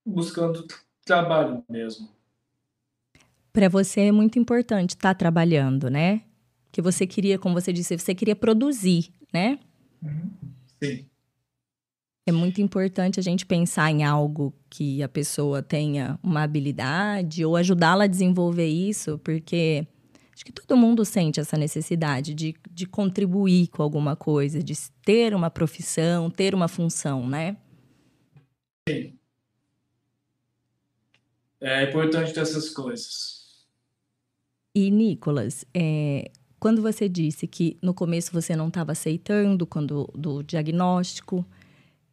buscando 0.04 0.66
trabalho 1.06 1.64
mesmo. 1.70 2.10
Para 3.54 3.70
você 3.70 4.02
é 4.02 4.12
muito 4.12 4.40
importante 4.40 4.92
estar 4.92 5.14
tá 5.14 5.16
trabalhando, 5.16 5.88
né? 5.88 6.24
Que 6.72 6.82
você 6.82 7.06
queria, 7.06 7.38
como 7.38 7.54
você 7.54 7.72
disse, 7.72 7.96
você 7.96 8.16
queria 8.16 8.36
produzir, 8.36 9.14
né? 9.32 9.60
Uhum. 10.02 10.32
Sim. 10.82 11.06
É 12.28 12.32
muito 12.32 12.60
importante 12.60 13.20
a 13.20 13.24
gente 13.24 13.46
pensar 13.46 13.92
em 13.92 14.04
algo 14.04 14.52
que 14.68 15.04
a 15.04 15.10
pessoa 15.10 15.62
tenha 15.62 16.20
uma 16.24 16.42
habilidade 16.42 17.46
ou 17.46 17.56
ajudá-la 17.56 18.06
a 18.06 18.08
desenvolver 18.08 18.68
isso, 18.68 19.20
porque 19.20 19.88
Acho 20.34 20.46
que 20.46 20.54
todo 20.54 20.78
mundo 20.78 21.04
sente 21.04 21.38
essa 21.38 21.58
necessidade 21.58 22.34
de, 22.34 22.56
de 22.72 22.86
contribuir 22.86 23.68
com 23.68 23.84
alguma 23.84 24.16
coisa, 24.16 24.64
de 24.64 24.74
ter 25.04 25.36
uma 25.36 25.50
profissão, 25.50 26.30
ter 26.30 26.56
uma 26.56 26.70
função, 26.70 27.28
né? 27.28 27.58
Sim. 28.90 29.14
É 31.62 31.84
importante 31.84 32.34
ter 32.34 32.40
essas 32.40 32.70
coisas. 32.70 33.66
E, 34.74 34.90
Nicolas, 34.90 35.66
é, 35.74 36.32
quando 36.60 36.82
você 36.82 37.08
disse 37.08 37.46
que 37.48 37.78
no 37.82 37.94
começo 37.94 38.32
você 38.32 38.56
não 38.56 38.70
estava 38.70 38.94
aceitando 38.94 39.68
quando 39.68 40.10
do 40.16 40.42
diagnóstico, 40.42 41.40
o 41.40 41.46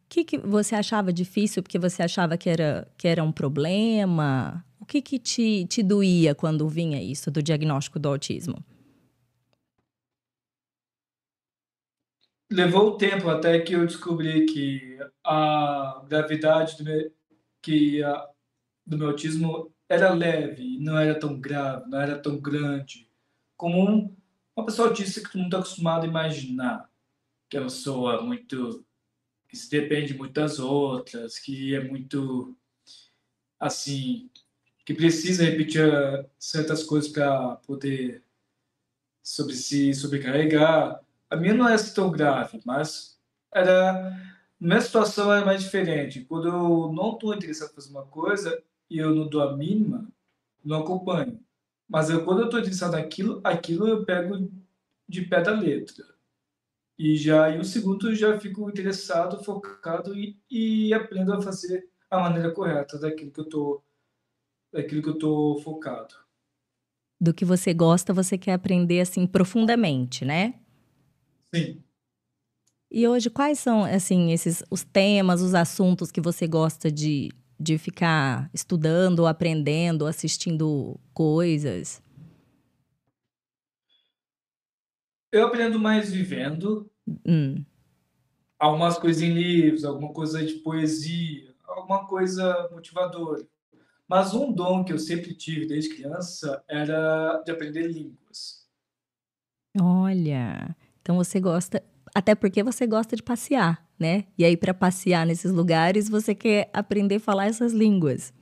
que, 0.09 0.23
que 0.23 0.37
você 0.37 0.75
achava 0.75 1.11
difícil 1.11 1.63
porque 1.63 1.79
você 1.79 2.03
achava 2.03 2.37
que 2.37 2.49
era, 2.49 2.87
que 2.97 3.07
era 3.07 3.23
um 3.23 3.31
problema? 3.31 4.63
O 4.79 4.85
que, 4.85 5.01
que 5.01 5.17
te, 5.17 5.65
te 5.65 5.81
doía 5.81 6.35
quando 6.35 6.67
vinha 6.67 7.01
isso 7.01 7.31
do 7.31 7.41
diagnóstico 7.41 7.99
do 7.99 8.09
autismo? 8.09 8.63
Levou 12.49 12.97
tempo 12.97 13.29
até 13.29 13.59
que 13.59 13.73
eu 13.73 13.85
descobri 13.85 14.45
que 14.45 14.97
a 15.23 16.03
gravidade 16.07 16.77
do 16.77 16.83
meu, 16.83 17.13
que 17.61 18.01
a, 18.03 18.29
do 18.85 18.97
meu 18.97 19.09
autismo 19.09 19.73
era 19.89 20.13
leve, 20.13 20.79
não 20.79 20.97
era 20.97 21.19
tão 21.19 21.39
grave, 21.39 21.89
não 21.89 21.99
era 21.99 22.17
tão 22.17 22.39
grande, 22.39 23.09
como 23.57 23.83
um, 23.83 24.15
uma 24.55 24.65
pessoa 24.65 24.89
autista 24.89 25.21
que 25.21 25.37
mundo 25.37 25.47
está 25.47 25.57
acostumado 25.59 26.03
a 26.03 26.07
imaginar, 26.07 26.89
que 27.49 27.57
é 27.57 27.59
uma 27.59 27.67
pessoa 27.67 28.21
muito 28.21 28.85
que 29.49 29.55
se 29.55 29.69
depende 29.69 30.13
muito 30.13 30.33
das 30.33 30.59
outras, 30.59 31.39
que 31.39 31.73
é 31.73 31.83
muito 31.83 32.55
assim, 33.59 34.29
que 34.85 34.93
precisa 34.93 35.43
repetir 35.43 35.83
certas 36.37 36.83
coisas 36.83 37.11
para 37.11 37.55
poder 37.57 38.23
sobre 39.23 39.53
se 39.55 39.93
sobrecarregar. 39.93 41.01
A 41.29 41.35
minha 41.35 41.53
não 41.53 41.67
era 41.67 41.81
tão 41.93 42.11
grave, 42.11 42.61
mas 42.65 43.19
era 43.53 44.15
minha 44.59 44.81
situação 44.81 45.31
era 45.31 45.45
mais 45.45 45.63
diferente. 45.63 46.25
Quando 46.25 46.47
eu 46.47 46.91
não 46.93 47.13
estou 47.13 47.33
interessado 47.33 47.71
em 47.71 47.75
fazer 47.75 47.91
uma 47.91 48.05
coisa 48.05 48.61
e 48.89 48.97
eu 48.97 49.13
não 49.13 49.27
dou 49.27 49.41
a 49.41 49.55
mínima, 49.55 50.07
não 50.63 50.79
acompanho. 50.79 51.39
Mas 51.87 52.09
eu, 52.09 52.25
quando 52.25 52.39
eu 52.39 52.45
estou 52.45 52.59
interessado 52.59 52.93
naquilo, 52.93 53.39
aquilo 53.43 53.87
eu 53.87 54.05
pego 54.05 54.51
de 55.07 55.21
pé 55.21 55.41
da 55.41 55.51
letra. 55.51 56.05
E 56.97 57.15
já 57.15 57.51
em 57.51 57.59
um 57.59 57.63
segundo 57.63 58.09
eu 58.09 58.15
já 58.15 58.39
fico 58.39 58.67
interessado, 58.69 59.43
focado 59.43 60.15
e, 60.15 60.37
e 60.49 60.93
aprendo 60.93 61.33
a 61.33 61.41
fazer 61.41 61.87
a 62.09 62.19
maneira 62.19 62.51
correta 62.51 62.97
daquilo 62.97 63.31
que 63.31 63.39
eu 63.39 63.43
estou 63.43 63.83
daquilo 64.73 65.01
que 65.01 65.09
eu 65.09 65.17
tô 65.17 65.61
focado. 65.63 66.15
Do 67.19 67.33
que 67.33 67.45
você 67.45 67.73
gosta, 67.73 68.13
você 68.13 68.37
quer 68.37 68.53
aprender 68.53 68.99
assim 68.99 69.25
profundamente, 69.25 70.25
né? 70.25 70.55
Sim. 71.53 71.83
E 72.89 73.07
hoje 73.07 73.29
quais 73.29 73.59
são 73.59 73.83
assim 73.83 74.31
esses 74.31 74.63
os 74.71 74.83
temas, 74.83 75.41
os 75.41 75.53
assuntos 75.53 76.11
que 76.11 76.21
você 76.21 76.47
gosta 76.47 76.91
de, 76.91 77.29
de 77.59 77.77
ficar 77.77 78.49
estudando, 78.53 79.27
aprendendo, 79.27 80.05
assistindo 80.05 80.99
coisas? 81.13 82.01
Eu 85.31 85.47
aprendo 85.47 85.77
mais 85.77 86.11
vivendo. 86.11 86.89
Hum. 87.25 87.63
Algumas 88.57 88.97
coisas 88.97 89.21
em 89.21 89.33
livros, 89.33 89.83
alguma 89.83 90.13
coisa 90.13 90.43
de 90.43 90.55
poesia, 90.55 91.53
alguma 91.67 92.07
coisa 92.07 92.69
motivadora. 92.71 93.45
Mas 94.07 94.33
um 94.33 94.51
dom 94.51 94.85
que 94.85 94.93
eu 94.93 94.97
sempre 94.97 95.35
tive 95.35 95.67
desde 95.67 95.93
criança 95.93 96.63
era 96.67 97.41
de 97.45 97.51
aprender 97.51 97.87
línguas. 97.87 98.65
Olha, 99.79 100.75
então 101.07 101.15
você 101.15 101.39
gosta, 101.39 101.81
até 102.13 102.35
porque 102.35 102.61
você 102.61 102.85
gosta 102.85 103.15
de 103.15 103.23
passear, 103.23 103.81
né? 103.97 104.25
E 104.37 104.43
aí 104.43 104.57
para 104.57 104.73
passear 104.73 105.25
nesses 105.25 105.53
lugares, 105.53 106.09
você 106.09 106.35
quer 106.35 106.69
aprender 106.73 107.15
a 107.15 107.19
falar 107.21 107.45
essas 107.45 107.71
línguas. 107.71 108.33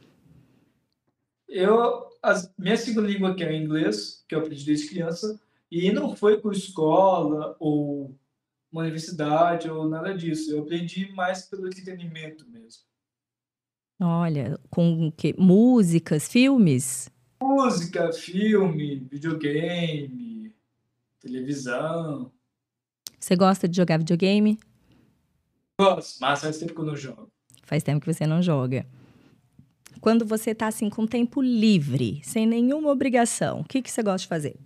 Eu, 1.47 2.10
minha 2.58 2.75
segunda 2.75 3.08
língua 3.08 3.36
que 3.36 3.43
é 3.43 3.49
o 3.49 3.54
inglês, 3.54 4.25
que 4.28 4.34
eu 4.34 4.39
aprendi 4.39 4.65
desde 4.65 4.89
criança, 4.89 5.39
e 5.69 5.91
não 5.91 6.15
foi 6.15 6.41
com 6.41 6.51
escola 6.51 7.56
ou 7.60 8.17
uma 8.71 8.82
universidade 8.82 9.69
ou 9.69 9.88
nada 9.88 10.17
disso. 10.17 10.49
Eu 10.51 10.63
aprendi 10.63 11.12
mais 11.13 11.43
pelo 11.43 11.67
entretenimento 11.67 12.49
mesmo. 12.49 12.82
Olha, 14.01 14.60
com 14.71 15.12
que? 15.12 15.36
Músicas, 15.38 16.28
filmes? 16.28 17.12
Música, 17.39 18.12
filme, 18.12 19.08
videogame, 19.08 20.51
televisão. 21.19 22.34
Você 23.25 23.35
gosta 23.35 23.67
de 23.67 23.75
jogar 23.75 23.97
videogame? 23.97 24.59
Gosto, 25.81 26.19
mas 26.21 26.41
faz 26.41 26.59
tempo 26.59 26.75
que 26.75 26.79
eu 26.79 26.85
não 26.85 26.95
jogo. 26.95 27.31
Faz 27.63 27.81
tempo 27.81 27.99
que 27.99 28.13
você 28.13 28.27
não 28.27 28.39
joga. 28.39 28.85
Quando 29.99 30.23
você 30.23 30.53
tá 30.53 30.67
assim 30.67 30.91
com 30.91 31.07
tempo 31.07 31.41
livre, 31.41 32.21
sem 32.23 32.45
nenhuma 32.45 32.91
obrigação, 32.91 33.61
o 33.61 33.63
que, 33.63 33.81
que 33.81 33.89
você 33.89 34.03
gosta 34.03 34.19
de 34.19 34.27
fazer? 34.27 34.59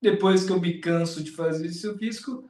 Depois 0.00 0.46
que 0.46 0.52
eu 0.52 0.60
me 0.60 0.78
canso 0.78 1.20
de 1.20 1.32
fazer 1.32 1.66
isso 1.66 1.98
físico, 1.98 2.48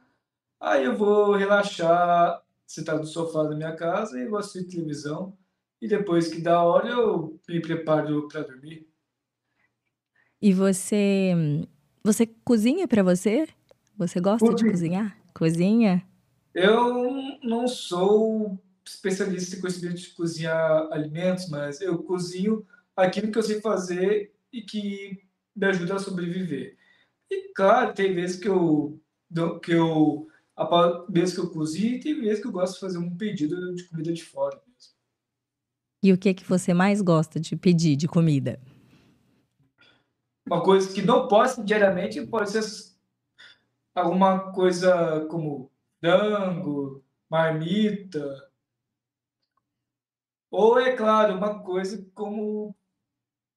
aí 0.59 0.85
eu 0.85 0.95
vou 0.95 1.35
relaxar 1.35 2.39
sentado 2.67 2.99
no 2.99 3.07
sofá 3.07 3.41
da 3.45 3.55
minha 3.55 3.75
casa 3.75 4.21
e 4.21 4.27
vou 4.27 4.37
assistir 4.37 4.69
televisão. 4.69 5.35
E 5.81 5.87
depois 5.87 6.27
que 6.27 6.39
dá 6.39 6.61
hora, 6.61 6.89
eu 6.89 7.39
me 7.49 7.59
preparo 7.59 8.27
para 8.27 8.43
dormir. 8.43 8.87
E 10.39 10.53
você 10.53 11.33
você 12.03 12.27
cozinha 12.45 12.87
para 12.87 13.01
você? 13.01 13.47
Você 13.99 14.21
gosta 14.21 14.55
de 14.55 14.63
cozinhar? 14.63 15.17
Cozinha? 15.33 16.07
Eu 16.55 17.37
não 17.43 17.67
sou 17.67 18.57
especialista 18.87 19.57
em 19.57 19.59
conhecimento 19.59 19.97
de 19.97 20.09
cozinhar 20.11 20.87
alimentos, 20.89 21.49
mas 21.49 21.81
eu 21.81 22.01
cozinho 22.01 22.65
aquilo 22.95 23.29
que 23.29 23.37
eu 23.37 23.43
sei 23.43 23.59
fazer 23.59 24.33
e 24.53 24.61
que 24.61 25.21
me 25.53 25.67
ajuda 25.67 25.95
a 25.95 25.99
sobreviver. 25.99 26.77
E 27.29 27.51
claro, 27.53 27.93
tem 27.93 28.15
vezes 28.15 28.39
que 28.39 28.47
eu 28.47 28.97
que 29.61 29.73
eu 29.73 30.29
a 30.55 31.05
vez 31.09 31.33
que 31.33 31.39
eu 31.41 31.49
cozinho 31.49 31.97
e 31.97 31.99
tem 31.99 32.21
vezes 32.21 32.39
que 32.39 32.47
eu 32.47 32.53
gosto 32.53 32.75
de 32.75 32.79
fazer 32.79 32.97
um 32.99 33.17
pedido 33.17 33.75
de 33.75 33.83
comida 33.83 34.13
de 34.13 34.23
fora 34.23 34.55
mesmo. 34.65 34.93
E 36.01 36.13
o 36.13 36.17
que 36.17 36.33
que 36.33 36.45
você 36.45 36.73
mais 36.73 37.01
gosta 37.01 37.37
de 37.37 37.53
pedir 37.57 37.97
de 37.97 38.07
comida? 38.07 38.61
Uma 40.47 40.63
coisa 40.63 40.91
que 40.91 41.01
não 41.01 41.27
posso 41.27 41.61
diariamente 41.65 42.25
pode 42.25 42.49
ser 42.49 42.63
alguma 43.93 44.51
coisa 44.51 45.25
como 45.29 45.71
frango, 45.99 47.03
marmita, 47.29 48.49
ou 50.51 50.79
é 50.79 50.95
claro, 50.95 51.35
uma 51.35 51.61
coisa 51.61 52.03
como 52.13 52.75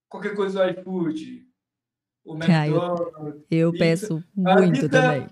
qualquer 0.08 0.34
coisa 0.34 0.64
do 0.72 0.80
iFood, 0.80 1.48
o 2.24 2.34
Ah, 2.42 2.68
eu, 2.68 2.76
McDonald's, 2.76 3.44
eu 3.50 3.72
pizza. 3.72 3.84
peço 3.84 4.24
muito 4.34 4.88
também. 4.88 5.26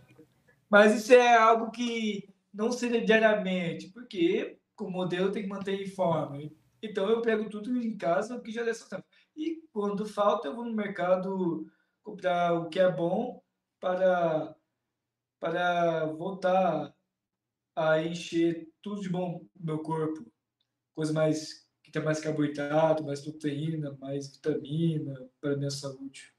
Mas 0.69 0.95
isso 0.97 1.13
é 1.13 1.37
algo 1.37 1.71
que 1.71 2.33
não 2.53 2.73
seria 2.73 3.05
diariamente, 3.05 3.89
porque 3.89 4.59
o 4.79 4.91
modelo 4.91 5.31
tem 5.31 5.43
que 5.43 5.49
manter 5.49 5.81
em 5.81 5.87
forma. 5.87 6.39
Então 6.83 7.09
eu 7.11 7.21
pego 7.21 7.51
tudo 7.51 7.77
em 7.77 7.97
casa 7.97 8.41
que 8.41 8.51
já 8.51 8.63
deu 8.63 8.75
certo. 8.75 9.05
E 9.37 9.63
quando 9.73 10.07
falta, 10.07 10.49
eu 10.49 10.55
vou 10.55 10.65
no 10.65 10.73
mercado 10.73 11.67
comprar 12.03 12.55
o 12.55 12.69
que 12.71 12.81
é 12.81 12.91
bom 12.91 13.43
para, 13.79 14.57
para 15.41 16.07
voltar 16.07 16.95
a 17.77 18.03
encher 18.03 18.69
tudo 18.83 19.01
de 19.03 19.09
bom 19.11 19.47
no 19.59 19.67
meu 19.67 19.81
corpo. 19.83 20.27
Coisa 20.95 21.13
mais 21.13 21.67
que 21.83 21.93
tem 21.93 22.03
mais 22.03 22.21
carboidrato, 22.21 23.05
mais 23.05 23.21
proteína, 23.23 23.97
mais 24.01 24.33
vitamina 24.33 25.15
para 25.41 25.55
a 25.55 25.57
minha 25.57 25.71
saúde. 25.71 26.35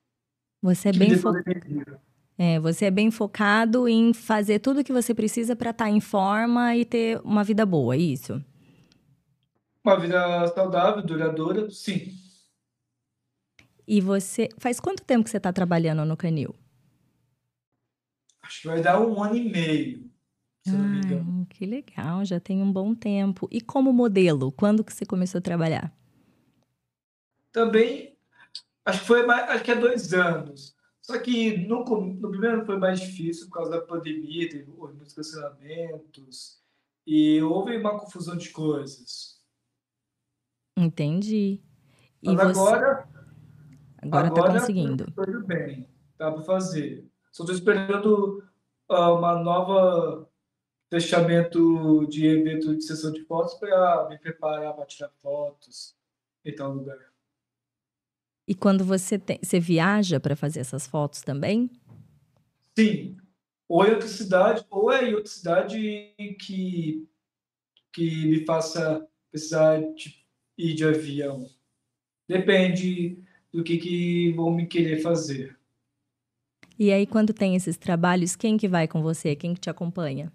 Você 0.61 0.89
é 0.89 0.93
Que 0.93 0.99
bem 0.99 1.09
dê 1.09 1.17
fo... 1.17 1.31
poder 1.33 1.63
mental. 1.67 2.01
é, 2.37 2.59
você 2.59 2.85
é 2.85 2.91
bem 2.91 3.11
focado 3.11 3.87
em 3.87 4.13
fazer 4.13 4.59
tudo 4.59 4.81
o 4.81 4.83
que 4.83 4.93
você 4.93 5.13
precisa 5.13 5.55
para 5.55 5.71
estar 5.71 5.89
em 5.89 5.99
forma 6.01 6.75
e 6.75 6.85
ter 6.85 7.19
uma 7.23 7.43
vida 7.43 7.65
boa, 7.65 7.95
é 7.95 7.99
isso? 7.99 8.43
Uma 9.83 9.99
vida 9.99 10.47
saudável, 10.55 11.03
duradoura, 11.05 11.69
sim. 11.69 12.19
E 13.87 13.99
você 14.01 14.49
faz 14.57 14.79
quanto 14.79 15.03
tempo 15.03 15.23
que 15.25 15.29
você 15.29 15.37
está 15.37 15.51
trabalhando 15.53 16.05
no 16.05 16.17
Canil? 16.17 16.55
Acho 18.43 18.61
que 18.61 18.67
vai 18.67 18.81
dar 18.81 18.99
um 18.99 19.21
ano 19.23 19.35
e 19.35 19.49
meio, 19.49 20.09
se 20.63 20.71
eu 20.71 20.79
não 20.79 20.89
me 20.89 20.97
engano. 20.97 21.41
Ah, 21.41 21.53
que 21.53 21.65
legal, 21.65 22.25
já 22.25 22.39
tem 22.39 22.61
um 22.61 22.71
bom 22.71 22.93
tempo. 22.95 23.47
E 23.51 23.61
como 23.61 23.93
modelo, 23.93 24.51
quando 24.51 24.83
que 24.83 24.93
você 24.93 25.05
começou 25.05 25.39
a 25.39 25.41
trabalhar? 25.41 25.95
Também, 27.51 28.17
acho 28.85 29.01
que 29.01 29.05
foi 29.05 29.25
mais, 29.25 29.49
acho 29.49 29.63
que 29.63 29.71
é 29.71 29.75
dois 29.75 30.13
anos. 30.13 30.75
Só 31.01 31.17
que 31.19 31.57
no, 31.67 31.83
no 31.83 32.29
primeiro 32.29 32.57
ano 32.57 32.65
foi 32.65 32.77
mais 32.77 32.99
difícil 32.99 33.47
por 33.47 33.53
causa 33.55 33.71
da 33.71 33.81
pandemia, 33.81 34.49
teve 34.49 34.71
houve 34.77 34.95
muitos 34.95 35.13
cancelamentos 35.13 36.61
e 37.05 37.41
houve 37.41 37.75
uma 37.77 37.99
confusão 37.99 38.37
de 38.37 38.49
coisas. 38.49 39.41
Entendi. 40.77 41.61
E 42.21 42.33
Mas 42.33 42.55
você, 42.55 42.59
agora, 42.59 43.09
Agora 44.01 44.27
está 44.29 44.51
conseguindo. 44.51 45.11
Tudo 45.11 45.45
bem, 45.45 45.87
dá 46.17 46.31
para 46.31 46.41
fazer. 46.41 47.07
Só 47.31 47.43
estou 47.43 47.55
esperando 47.55 48.43
uh, 48.89 49.15
uma 49.15 49.39
nova 49.39 50.29
fechamento 50.89 52.05
de 52.07 52.27
evento 52.27 52.75
de 52.75 52.83
sessão 52.83 53.11
de 53.13 53.23
fotos 53.23 53.53
para 53.53 54.09
me 54.09 54.17
preparar 54.19 54.73
para 54.73 54.85
tirar 54.85 55.09
fotos 55.21 55.95
em 56.43 56.53
tal 56.53 56.73
lugar. 56.73 56.99
E 58.45 58.53
quando 58.53 58.83
você, 58.83 59.17
tem, 59.17 59.39
você 59.41 59.59
viaja 59.59 60.19
para 60.19 60.35
fazer 60.35 60.59
essas 60.59 60.85
fotos 60.85 61.21
também? 61.21 61.71
Sim. 62.77 63.15
Ou 63.69 63.85
em 63.85 63.91
outra 63.91 64.09
cidade, 64.09 64.65
ou 64.69 64.91
é 64.91 65.09
em 65.09 65.13
outra 65.13 65.31
cidade 65.31 66.13
que, 66.37 67.07
que 67.93 68.25
me 68.25 68.45
faça 68.45 69.07
precisar 69.31 69.79
de 69.93 70.25
ir 70.57 70.73
de 70.73 70.83
avião. 70.83 71.47
Depende 72.27 73.23
do 73.53 73.63
que, 73.63 73.77
que 73.77 74.33
vão 74.33 74.51
me 74.51 74.67
querer 74.67 75.01
fazer. 75.01 75.57
E 76.77 76.91
aí, 76.91 77.05
quando 77.05 77.33
tem 77.33 77.55
esses 77.55 77.77
trabalhos, 77.77 78.35
quem 78.35 78.57
que 78.57 78.67
vai 78.67 78.87
com 78.87 79.01
você? 79.01 79.35
Quem 79.35 79.53
que 79.53 79.59
te 79.59 79.69
acompanha? 79.69 80.31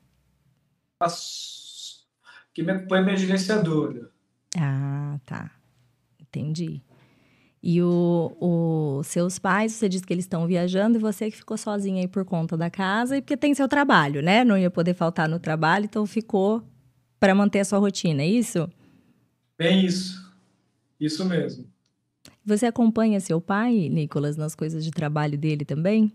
Que 2.55 2.62
me 2.62 2.72
acompanha 2.72 3.03
é 3.03 3.05
minha 3.05 3.16
gerenciadora. 3.16 4.11
Ah, 4.57 5.18
tá. 5.27 5.51
Entendi. 6.20 6.81
E 7.62 7.83
os 7.83 9.07
seus 9.09 9.38
pais, 9.38 9.72
você 9.72 9.88
disse 9.88 10.07
que 10.07 10.12
eles 10.12 10.25
estão 10.25 10.46
viajando 10.46 10.99
e 10.99 11.01
você 11.01 11.31
que 11.31 11.37
ficou 11.37 11.57
sozinha 11.57 12.01
aí 12.01 12.09
por 12.09 12.25
conta 12.25 12.57
da 12.57 12.70
casa 12.70 13.16
e 13.16 13.20
porque 13.20 13.37
tem 13.37 13.55
seu 13.55 13.66
trabalho, 13.66 14.22
né? 14.22 14.44
Não 14.44 14.57
ia 14.57 14.70
poder 14.70 14.94
faltar 14.94 15.29
no 15.29 15.40
trabalho, 15.40 15.87
então 15.87 16.07
ficou 16.07 16.62
para 17.18 17.35
manter 17.35 17.61
a 17.61 17.64
sua 17.64 17.79
rotina, 17.79 18.22
é 18.22 18.27
isso? 18.27 18.70
Bem 19.59 19.85
isso. 19.85 20.33
Isso 21.01 21.25
mesmo. 21.25 21.66
Você 22.44 22.66
acompanha 22.66 23.18
seu 23.18 23.40
pai, 23.40 23.88
Nicolas, 23.88 24.37
nas 24.37 24.55
coisas 24.55 24.85
de 24.85 24.92
trabalho 24.92 25.37
dele 25.37 25.64
também? 25.64 26.12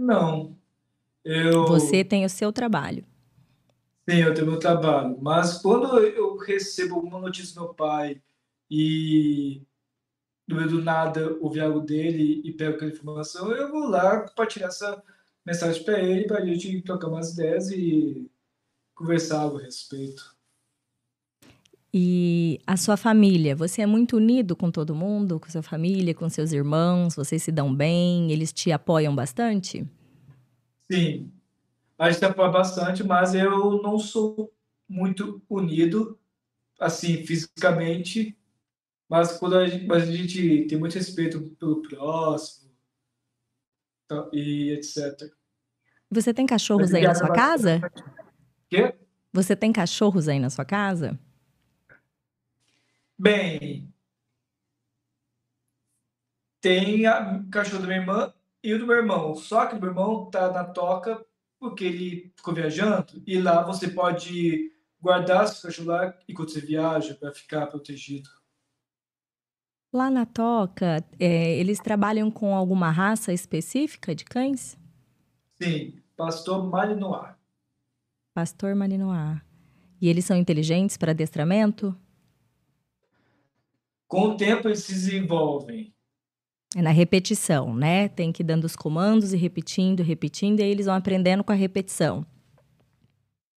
Não. 0.00 0.56
Eu... 1.24 1.66
Você 1.66 2.04
tem 2.04 2.24
o 2.24 2.28
seu 2.28 2.52
trabalho. 2.52 3.04
Sim, 4.08 4.18
eu 4.18 4.34
tenho 4.34 4.46
meu 4.46 4.58
trabalho. 4.58 5.18
Mas 5.20 5.58
quando 5.58 5.98
eu 5.98 6.36
recebo 6.36 6.96
alguma 6.96 7.18
notícia 7.18 7.54
do 7.54 7.62
meu 7.62 7.74
pai 7.74 8.22
e 8.70 9.62
meio 10.48 10.68
do 10.68 10.82
nada 10.82 11.36
ouvir 11.40 11.60
algo 11.60 11.80
dele 11.80 12.40
e 12.44 12.52
pego 12.52 12.76
aquela 12.76 12.92
informação, 12.92 13.50
eu 13.50 13.68
vou 13.70 13.88
lá 13.88 14.20
compartilhar 14.20 14.68
essa 14.68 15.02
mensagem 15.44 15.82
para 15.82 15.98
ele, 16.00 16.26
para 16.26 16.38
a 16.38 16.46
gente 16.46 16.82
trocar 16.82 17.08
umas 17.08 17.32
ideias 17.32 17.70
e 17.70 18.30
conversar 18.94 19.40
algo 19.40 19.58
a 19.58 19.62
respeito. 19.62 20.35
E 21.98 22.60
a 22.66 22.76
sua 22.76 22.94
família, 22.94 23.56
você 23.56 23.80
é 23.80 23.86
muito 23.86 24.18
unido 24.18 24.54
com 24.54 24.70
todo 24.70 24.94
mundo, 24.94 25.40
com 25.40 25.48
sua 25.48 25.62
família, 25.62 26.14
com 26.14 26.28
seus 26.28 26.52
irmãos, 26.52 27.16
vocês 27.16 27.42
se 27.42 27.50
dão 27.50 27.74
bem, 27.74 28.30
eles 28.30 28.52
te 28.52 28.70
apoiam 28.70 29.16
bastante? 29.16 29.82
Sim, 30.92 31.32
a 31.98 32.10
gente 32.10 32.22
apoia 32.22 32.50
bastante, 32.50 33.02
mas 33.02 33.34
eu 33.34 33.80
não 33.80 33.98
sou 33.98 34.52
muito 34.86 35.40
unido, 35.48 36.18
assim, 36.78 37.24
fisicamente, 37.24 38.36
mas 39.08 39.38
quando 39.38 39.56
a 39.56 39.66
gente, 39.66 39.90
a 39.90 39.98
gente 39.98 40.66
tem 40.66 40.78
muito 40.78 40.96
respeito 40.96 41.40
pelo 41.58 41.80
próximo 41.80 42.70
tá, 44.06 44.28
e 44.34 44.68
etc. 44.72 45.32
Você 46.10 46.34
tem 46.34 46.44
cachorros 46.44 46.92
aí 46.92 47.04
na 47.04 47.14
sua 47.14 47.32
casa? 47.32 47.80
Quê? 48.68 48.94
Você 49.32 49.56
tem 49.56 49.72
cachorros 49.72 50.28
aí 50.28 50.38
na 50.38 50.50
sua 50.50 50.66
casa? 50.66 51.18
Bem, 53.18 53.92
tem 56.60 57.06
a 57.06 57.42
cachorro 57.50 57.80
da 57.80 57.86
minha 57.86 58.00
irmã 58.00 58.34
e 58.62 58.74
o 58.74 58.78
do 58.78 58.86
meu 58.86 58.96
irmão. 58.96 59.34
Só 59.36 59.66
que 59.66 59.76
o 59.76 59.80
meu 59.80 59.90
irmão 59.90 60.28
tá 60.28 60.50
na 60.50 60.64
toca 60.64 61.24
porque 61.58 61.84
ele 61.84 62.32
ficou 62.36 62.52
viajando 62.52 63.22
e 63.26 63.40
lá 63.40 63.62
você 63.62 63.88
pode 63.88 64.72
guardar 65.00 65.46
seu 65.48 65.70
cachorro 65.70 65.88
lá 65.88 66.18
enquanto 66.28 66.50
você 66.50 66.60
viaja 66.60 67.14
para 67.14 67.32
ficar 67.32 67.66
protegido. 67.68 68.28
Lá 69.92 70.10
na 70.10 70.26
toca, 70.26 71.02
é, 71.18 71.56
eles 71.56 71.78
trabalham 71.78 72.30
com 72.30 72.54
alguma 72.54 72.90
raça 72.90 73.32
específica 73.32 74.14
de 74.14 74.24
cães? 74.24 74.76
Sim, 75.62 76.02
pastor 76.16 76.68
malinois. 76.68 77.34
Pastor 78.34 78.74
malinois. 78.74 79.40
E 80.00 80.08
eles 80.08 80.24
são 80.24 80.36
inteligentes 80.36 80.96
para 80.96 81.12
adestramento? 81.12 81.96
Com 84.06 84.28
o 84.28 84.36
tempo 84.36 84.68
eles 84.68 84.80
se 84.80 84.92
desenvolvem. 84.92 85.92
É 86.74 86.82
na 86.82 86.90
repetição, 86.90 87.74
né? 87.74 88.08
Tem 88.08 88.32
que 88.32 88.42
ir 88.42 88.46
dando 88.46 88.64
os 88.64 88.76
comandos 88.76 89.32
e 89.32 89.36
repetindo, 89.36 90.02
repetindo, 90.02 90.60
e 90.60 90.62
aí 90.62 90.70
eles 90.70 90.86
vão 90.86 90.94
aprendendo 90.94 91.42
com 91.42 91.52
a 91.52 91.56
repetição. 91.56 92.24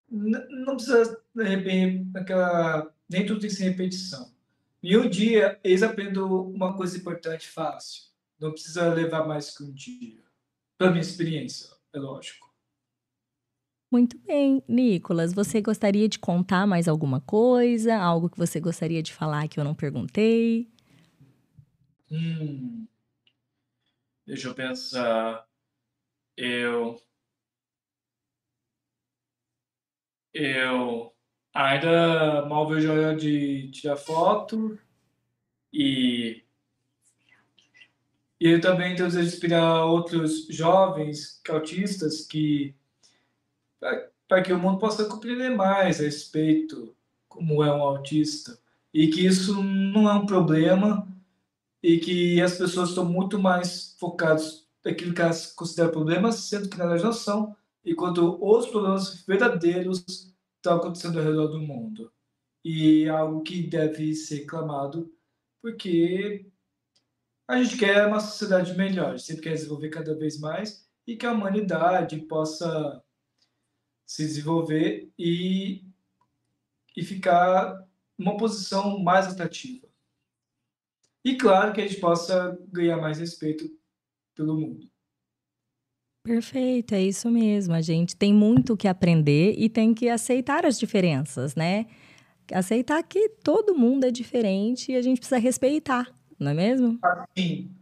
Não 0.10 0.76
precisa 0.76 1.22
aquela 2.16 2.92
nem 3.10 3.26
tudo 3.26 3.40
tem 3.40 3.50
que 3.50 3.56
ser 3.56 3.70
repetição. 3.70 4.32
Em 4.82 4.96
um 4.96 5.10
dia, 5.10 5.60
eles 5.64 5.82
aprendem 5.82 6.22
uma 6.22 6.78
coisa 6.78 6.98
importante 6.98 7.48
fácil. 7.48 8.04
Não 8.40 8.52
precisa 8.52 8.94
levar 8.94 9.28
mais 9.28 9.56
que 9.56 9.64
um 9.64 9.74
dia. 9.74 10.24
Pela 10.78 10.92
minha 10.92 11.02
experiência, 11.02 11.68
é 11.94 12.00
lógico. 12.00 12.49
Muito 13.92 14.18
bem, 14.20 14.64
Nicolas. 14.68 15.34
Você 15.34 15.62
gostaria 15.62 16.08
de 16.08 16.20
contar 16.20 16.66
mais 16.68 16.88
alguma 16.88 17.20
coisa? 17.22 17.96
Algo 17.96 18.30
que 18.30 18.38
você 18.38 18.60
gostaria 18.60 19.02
de 19.02 19.14
falar 19.14 19.48
que 19.48 19.60
eu 19.60 19.64
não 19.64 19.74
perguntei? 19.76 20.70
Hum, 22.12 22.88
deixa 24.26 24.48
eu 24.50 24.56
pensar. 24.56 25.46
Eu. 26.38 27.02
Eu 30.34 31.14
ainda 31.54 32.46
mal 32.48 32.68
vejo 32.68 32.90
a 32.92 32.94
hora 32.94 33.16
de 33.16 33.70
tirar 33.72 33.98
foto 33.98 34.80
e 35.74 36.44
e 38.40 38.48
eu 38.50 38.62
também 38.62 38.96
tenho 38.96 39.10
de 39.10 39.20
inspirar 39.20 39.86
outros 39.86 40.48
jovens 40.48 41.42
autistas 41.50 42.26
que 42.26 42.74
para 43.80 44.42
que 44.44 44.54
o 44.54 44.60
mundo 44.60 44.80
possa 44.80 45.06
compreender 45.06 45.50
mais 45.50 46.00
a 46.00 46.04
respeito 46.04 46.96
como 47.28 47.64
é 47.64 47.74
um 47.74 47.82
autista 47.82 48.60
e 48.94 49.08
que 49.08 49.26
isso 49.26 49.64
não 49.64 50.10
é 50.10 50.14
um 50.14 50.26
problema 50.26 51.08
e 51.82 52.00
que 52.00 52.42
as 52.42 52.58
pessoas 52.58 52.90
estão 52.90 53.06
muito 53.06 53.40
mais 53.40 53.96
focadas 54.00 54.68
naquilo 54.84 55.14
que 55.14 55.22
elas 55.22 55.54
consideram 55.54 55.92
problemas, 55.92 56.36
sendo 56.36 56.70
que 56.70 56.78
na 56.78 56.86
verdade 56.86 57.06
não 57.06 57.14
são, 57.14 57.56
enquanto 57.86 58.38
os 58.42 58.68
problemas 58.68 59.24
verdadeiros 59.26 60.04
estão 60.58 60.78
acontecendo 60.78 61.20
ao 61.20 61.26
redor 61.26 61.48
do 61.48 61.60
mundo. 61.60 62.12
E 62.64 63.06
é 63.06 63.10
algo 63.10 63.42
que 63.42 63.64
deve 63.64 64.14
ser 64.14 64.46
clamado, 64.46 65.12
porque 65.62 66.46
a 67.48 67.62
gente 67.62 67.78
quer 67.78 68.06
uma 68.06 68.20
sociedade 68.20 68.78
melhor, 68.78 69.18
sempre 69.20 69.44
quer 69.44 69.54
desenvolver 69.54 69.90
cada 69.90 70.14
vez 70.16 70.40
mais 70.40 70.88
e 71.08 71.16
que 71.16 71.26
a 71.26 71.32
humanidade 71.32 72.18
possa 72.22 73.02
se 74.10 74.26
desenvolver 74.26 75.08
e, 75.20 75.84
e 76.98 77.04
ficar 77.04 77.88
numa 78.18 78.36
posição 78.38 78.98
mais 78.98 79.28
atrativa. 79.28 79.88
E 81.24 81.38
claro 81.38 81.72
que 81.72 81.80
a 81.80 81.88
gente 81.88 82.02
possa 82.02 82.60
ganhar 82.72 82.98
mais 82.98 83.20
respeito 83.20 83.70
pelo 84.34 84.60
mundo. 84.60 84.90
Perfeito, 86.24 86.96
é 86.96 87.04
isso 87.04 87.30
mesmo. 87.30 87.76
A 87.76 87.82
gente 87.82 88.16
tem 88.16 88.34
muito 88.34 88.76
que 88.76 88.88
aprender 88.88 89.54
e 89.56 89.70
tem 89.70 89.94
que 89.94 90.10
aceitar 90.10 90.66
as 90.66 90.80
diferenças, 90.80 91.54
né? 91.54 91.86
Aceitar 92.52 93.04
que 93.04 93.30
todo 93.44 93.78
mundo 93.78 94.06
é 94.06 94.12
diferente 94.12 94.92
e 94.92 94.96
a 94.96 95.04
gente 95.04 95.20
precisa 95.20 95.38
respeitar, 95.38 96.12
não 96.40 96.50
é 96.50 96.56
mesmo? 96.56 97.00
Sim. 97.38 97.76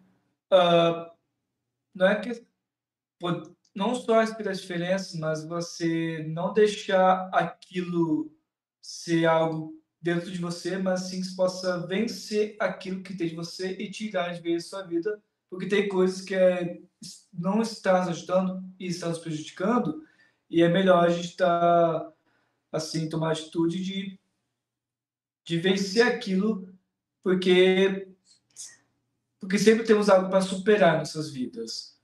Uh, 0.51 1.09
não 1.95 2.05
é 2.05 2.19
que 2.19 2.45
não 3.77 3.93
só 3.93 4.21
respeitar 4.21 4.49
as 4.49 4.61
diferenças, 4.61 5.13
mas 5.13 5.45
você 5.45 6.25
não 6.29 6.51
deixar 6.51 7.29
aquilo 7.31 8.35
ser 8.81 9.25
algo 9.27 9.79
dentro 10.01 10.31
de 10.31 10.39
você, 10.39 10.79
mas 10.79 11.01
sim 11.01 11.21
que 11.21 11.27
você 11.27 11.35
possa 11.35 11.85
vencer 11.85 12.55
aquilo 12.59 13.03
que 13.03 13.15
tem 13.15 13.27
de 13.27 13.35
você 13.35 13.73
e 13.73 13.91
tirar 13.91 14.33
de 14.33 14.41
vez 14.41 14.65
sua 14.65 14.81
vida, 14.81 15.21
porque 15.47 15.67
tem 15.67 15.87
coisas 15.87 16.21
que 16.21 16.33
é, 16.33 16.81
não 17.31 17.61
está 17.61 17.99
nos 17.99 18.07
ajudando 18.09 18.63
e 18.79 18.87
está 18.87 19.09
nos 19.09 19.19
prejudicando, 19.19 20.03
e 20.49 20.63
é 20.63 20.69
melhor 20.69 21.05
a 21.05 21.09
gente 21.09 21.29
estar, 21.29 21.99
tá, 21.99 22.13
assim, 22.71 23.07
tomar 23.07 23.33
atitude 23.33 23.83
de, 23.83 24.19
de 25.45 25.59
vencer 25.59 26.01
aquilo, 26.01 26.67
porque, 27.21 28.07
porque 29.39 29.59
sempre 29.59 29.85
temos 29.85 30.09
algo 30.09 30.31
para 30.31 30.41
superar 30.41 30.97
nossas 30.97 31.29
vidas. 31.29 31.96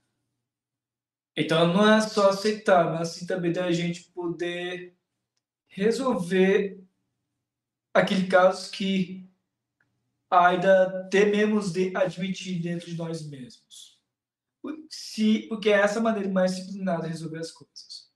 Então 1.36 1.72
não 1.72 1.92
é 1.92 2.00
só 2.00 2.30
aceitar, 2.30 2.92
mas 2.92 3.10
assim 3.10 3.26
também 3.26 3.52
da 3.52 3.70
gente 3.72 4.04
poder 4.04 4.96
resolver 5.66 6.80
aquele 7.92 8.26
caso 8.28 8.70
que 8.70 9.28
ainda 10.30 11.08
tememos 11.10 11.72
de 11.72 11.94
admitir 11.96 12.60
dentro 12.60 12.86
de 12.86 12.96
nós 12.96 13.26
mesmos. 13.28 14.00
Se, 14.88 15.40
porque 15.48 15.68
é 15.68 15.80
essa 15.80 16.00
maneira 16.00 16.28
mais 16.28 16.56
disciplinada 16.56 17.02
de 17.02 17.08
resolver 17.08 17.38
as 17.38 17.50
coisas. 17.50 18.08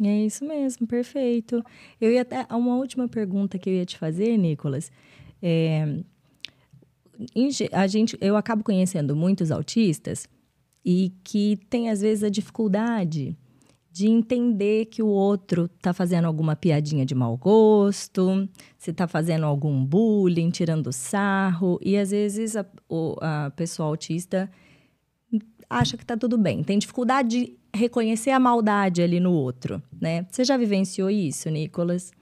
É 0.00 0.24
isso 0.24 0.44
mesmo, 0.44 0.86
perfeito. 0.86 1.64
Eu 2.00 2.12
ia 2.12 2.22
até 2.22 2.46
uma 2.54 2.76
última 2.76 3.08
pergunta 3.08 3.58
que 3.58 3.68
eu 3.68 3.74
ia 3.74 3.86
te 3.86 3.98
fazer, 3.98 4.36
Nicolas. 4.36 4.92
É, 5.42 6.02
a 7.72 7.86
gente, 7.86 8.16
eu 8.20 8.36
acabo 8.36 8.62
conhecendo 8.62 9.16
muitos 9.16 9.50
autistas 9.50 10.28
e 10.90 11.12
que 11.22 11.58
tem 11.68 11.90
às 11.90 12.00
vezes 12.00 12.24
a 12.24 12.30
dificuldade 12.30 13.36
de 13.92 14.08
entender 14.08 14.86
que 14.86 15.02
o 15.02 15.06
outro 15.06 15.66
está 15.76 15.92
fazendo 15.92 16.24
alguma 16.24 16.56
piadinha 16.56 17.04
de 17.04 17.14
mau 17.14 17.36
gosto, 17.36 18.48
se 18.78 18.90
está 18.90 19.06
fazendo 19.06 19.44
algum 19.44 19.84
bullying, 19.84 20.48
tirando 20.48 20.90
sarro, 20.90 21.78
e 21.82 21.94
às 21.94 22.10
vezes 22.10 22.56
a, 22.56 22.64
o, 22.88 23.16
a 23.20 23.52
pessoa 23.54 23.86
autista 23.86 24.50
acha 25.68 25.98
que 25.98 26.04
está 26.04 26.16
tudo 26.16 26.38
bem, 26.38 26.64
tem 26.64 26.78
dificuldade 26.78 27.28
de 27.28 27.58
reconhecer 27.74 28.30
a 28.30 28.40
maldade 28.40 29.02
ali 29.02 29.20
no 29.20 29.32
outro, 29.32 29.82
né? 30.00 30.26
Você 30.30 30.42
já 30.42 30.56
vivenciou 30.56 31.10
isso, 31.10 31.50
Nicolas? 31.50 32.12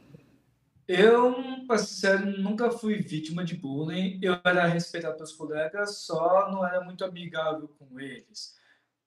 Eu, 0.89 1.37
para 1.67 1.79
ser 1.79 2.21
nunca 2.39 2.71
fui 2.71 3.01
vítima 3.01 3.45
de 3.45 3.57
bullying. 3.57 4.21
Eu 4.23 4.39
era 4.45 4.67
respeitado 4.67 5.17
pelos 5.17 5.33
colegas, 5.33 5.99
só 5.99 6.51
não 6.51 6.65
era 6.65 6.81
muito 6.81 7.05
amigável 7.05 7.69
com 7.79 7.99
eles. 7.99 8.56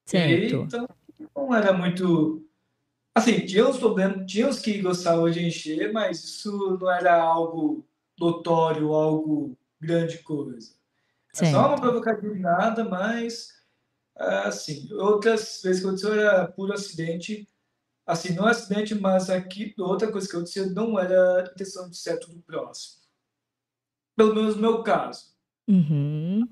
Certo. 0.10 0.56
E, 0.56 0.64
então, 0.64 0.88
não 1.36 1.54
era 1.54 1.72
muito. 1.72 2.44
Assim, 3.14 3.46
tinha 3.46 3.68
uns 3.68 3.78
problemas, 3.78 4.26
tinha 4.32 4.48
uns 4.48 4.60
que 4.60 4.82
gostavam 4.82 5.30
de 5.30 5.46
encher, 5.46 5.94
mas 5.94 6.24
isso 6.24 6.78
não 6.80 6.90
era 6.90 7.22
algo 7.22 7.86
notório, 8.20 8.94
algo 8.94 9.56
grande 9.80 10.18
coisa. 10.20 10.74
É 11.40 11.52
só 11.52 11.68
uma 11.68 11.80
provocadinha 11.80 12.34
de 12.34 12.40
nada, 12.40 12.84
mas 12.84 13.54
assim, 14.16 14.92
outras 14.94 15.62
vezes 15.64 15.82
que 15.82 15.88
aconteceu 15.88 16.14
era 16.14 16.48
puro 16.48 16.74
acidente. 16.74 17.48
Assim, 18.06 18.34
não 18.34 18.48
é 18.48 18.52
acidente, 18.52 18.96
mas 18.96 19.30
aqui, 19.30 19.76
outra 19.78 20.12
coisa 20.12 20.28
que 20.28 20.36
aconteceu 20.36 20.72
não 20.72 21.00
era 21.00 21.52
intenção 21.54 21.88
de 21.88 21.96
ser 21.96 22.18
tudo 22.20 22.42
próximo. 22.42 23.00
Pelo 24.16 24.34
menos 24.34 24.56
no 24.56 24.62
meu 24.62 24.82
caso. 24.82 25.36
Uhum. 25.68 26.48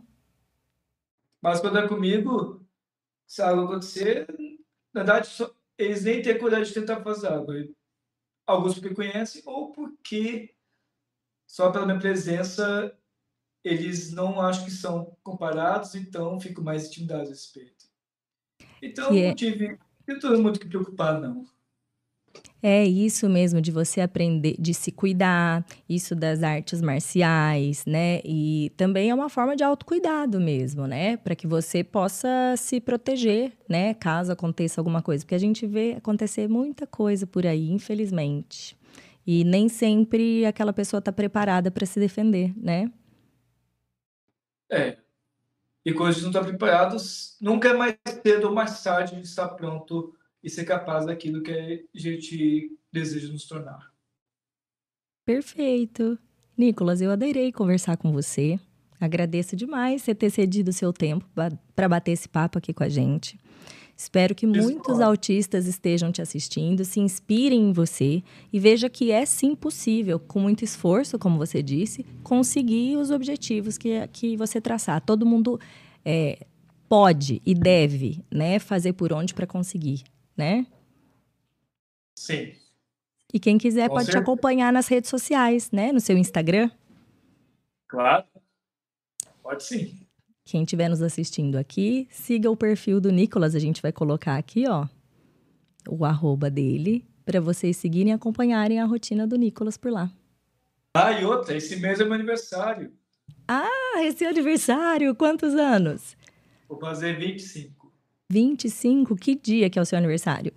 Mas 1.41 1.59
quando 1.59 1.79
é 1.79 1.87
comigo, 1.87 2.66
se 3.27 3.41
algo 3.41 3.65
acontecer, 3.65 4.25
na 4.93 5.03
verdade, 5.03 5.27
só, 5.27 5.53
eles 5.77 6.03
nem 6.03 6.21
têm 6.21 6.39
coragem 6.39 6.67
de 6.67 6.73
tentar 6.73 7.03
fazer 7.03 7.27
algo. 7.27 7.51
Alguns 8.47 8.75
porque 8.75 8.95
conhecem, 8.95 9.43
ou 9.45 9.71
porque 9.71 10.55
só 11.45 11.71
pela 11.71 11.85
minha 11.85 11.99
presença 11.99 12.97
eles 13.63 14.13
não 14.13 14.39
acham 14.39 14.63
que 14.63 14.71
são 14.71 15.17
comparados, 15.21 15.93
então 15.93 16.39
fico 16.39 16.61
mais 16.61 16.87
intimidado 16.87 17.23
a 17.23 17.29
respeito. 17.29 17.85
Então, 18.81 19.13
é... 19.13 19.27
não 19.27 19.35
tive 19.35 19.77
não 20.07 20.19
tô 20.19 20.37
muito 20.41 20.59
que 20.59 20.69
preocupar, 20.69 21.19
não. 21.19 21.45
É 22.61 22.83
isso 22.83 23.29
mesmo, 23.29 23.61
de 23.61 23.71
você 23.71 24.01
aprender, 24.01 24.55
de 24.57 24.73
se 24.73 24.91
cuidar, 24.91 25.63
isso 25.87 26.15
das 26.15 26.41
artes 26.41 26.81
marciais, 26.81 27.85
né? 27.85 28.19
E 28.25 28.71
também 28.75 29.11
é 29.11 29.15
uma 29.15 29.29
forma 29.29 29.55
de 29.55 29.63
autocuidado 29.63 30.39
mesmo, 30.39 30.87
né? 30.87 31.17
Para 31.17 31.35
que 31.35 31.45
você 31.45 31.83
possa 31.83 32.55
se 32.57 32.81
proteger, 32.81 33.53
né? 33.69 33.93
Caso 33.93 34.31
aconteça 34.31 34.81
alguma 34.81 35.01
coisa. 35.03 35.23
Porque 35.23 35.35
a 35.35 35.39
gente 35.39 35.67
vê 35.67 35.93
acontecer 35.97 36.47
muita 36.49 36.87
coisa 36.87 37.27
por 37.27 37.45
aí, 37.45 37.69
infelizmente. 37.69 38.75
E 39.25 39.43
nem 39.43 39.69
sempre 39.69 40.45
aquela 40.45 40.73
pessoa 40.73 40.99
está 40.99 41.11
preparada 41.11 41.69
para 41.69 41.85
se 41.85 41.99
defender, 41.99 42.53
né? 42.57 42.91
É. 44.71 44.97
E 45.85 45.93
quando 45.93 46.09
a 46.09 46.11
gente 46.11 46.23
não 46.23 46.31
está 46.31 46.43
preparado, 46.43 46.97
nunca 47.39 47.69
é 47.69 47.73
mais 47.73 47.95
cedo 48.23 48.47
ou 48.47 48.53
mais 48.53 48.83
tarde 48.83 49.15
de 49.15 49.21
estar 49.21 49.47
pronto 49.49 50.16
e 50.47 50.49
ser 50.49 50.63
capaz 50.63 51.05
daquilo 51.05 51.43
que 51.43 51.51
a 51.51 51.99
gente 51.99 52.71
deseja 52.89 53.27
nos 53.33 53.45
tornar. 53.45 53.91
Perfeito. 55.25 56.17
Nicolas, 56.57 57.01
eu 57.01 57.11
adorei 57.11 57.51
conversar 57.51 57.97
com 57.97 58.13
você. 58.13 58.57
Agradeço 58.97 59.57
demais 59.57 60.01
você 60.01 60.15
ter 60.15 60.29
cedido 60.29 60.69
o 60.69 60.73
seu 60.73 60.93
tempo 60.93 61.29
para 61.75 61.89
bater 61.89 62.13
esse 62.13 62.29
papo 62.29 62.57
aqui 62.57 62.73
com 62.73 62.81
a 62.81 62.87
gente. 62.87 63.37
Espero 63.95 64.33
que 64.33 64.47
muitos 64.47 65.01
autistas 65.01 65.67
estejam 65.67 66.13
te 66.13 66.21
assistindo, 66.21 66.85
se 66.85 67.01
inspirem 67.01 67.69
em 67.69 67.73
você 67.73 68.23
e 68.53 68.57
veja 68.57 68.89
que 68.89 69.11
é 69.11 69.25
sim 69.25 69.53
possível, 69.53 70.17
com 70.17 70.39
muito 70.39 70.63
esforço, 70.63 71.19
como 71.19 71.37
você 71.37 71.61
disse, 71.61 72.05
conseguir 72.23 72.95
os 72.95 73.11
objetivos 73.11 73.77
que, 73.77 74.07
que 74.13 74.37
você 74.37 74.61
traçar. 74.61 75.01
Todo 75.01 75.25
mundo 75.25 75.59
é, 76.05 76.45
pode 76.87 77.41
e 77.45 77.53
deve 77.53 78.23
né, 78.31 78.59
fazer 78.59 78.93
por 78.93 79.11
onde 79.11 79.33
para 79.33 79.45
conseguir, 79.45 80.03
né? 80.37 80.65
Sim. 82.15 82.53
E 83.33 83.39
quem 83.39 83.57
quiser 83.57 83.89
com 83.89 83.95
pode 83.95 84.05
certeza. 84.05 84.23
te 84.23 84.29
acompanhar 84.29 84.71
nas 84.71 84.87
redes 84.87 85.09
sociais, 85.09 85.71
né? 85.71 85.91
No 85.91 85.99
seu 85.99 86.17
Instagram. 86.17 86.69
Claro. 87.87 88.25
Pode 89.43 89.63
sim. 89.63 89.99
Quem 90.45 90.63
estiver 90.63 90.87
nos 90.87 91.01
assistindo 91.01 91.57
aqui, 91.57 92.07
siga 92.09 92.49
o 92.49 92.55
perfil 92.55 93.01
do 93.01 93.11
Nicolas. 93.11 93.53
A 93.53 93.59
gente 93.59 93.81
vai 93.81 93.91
colocar 93.91 94.37
aqui, 94.37 94.65
ó, 94.67 94.87
o 95.89 96.05
arroba 96.05 96.49
dele, 96.49 97.05
para 97.25 97.41
vocês 97.41 97.75
seguirem 97.75 98.11
e 98.11 98.15
acompanharem 98.15 98.79
a 98.79 98.85
rotina 98.85 99.27
do 99.27 99.35
Nicolas 99.35 99.75
por 99.75 99.91
lá. 99.91 100.09
Ah, 100.93 101.11
e 101.11 101.25
outra, 101.25 101.55
esse 101.55 101.75
mês 101.75 101.99
é 101.99 102.05
meu 102.05 102.13
aniversário. 102.13 102.93
Ah, 103.47 104.01
esse 104.03 104.23
é 104.23 104.29
aniversário! 104.29 105.13
Quantos 105.15 105.53
anos? 105.53 106.15
Vou 106.67 106.79
fazer 106.79 107.17
25. 107.19 107.76
25? 108.29 109.15
Que 109.15 109.35
dia 109.35 109.69
que 109.69 109.79
é 109.79 109.81
o 109.81 109.85
seu 109.85 109.97
aniversário? 109.97 110.51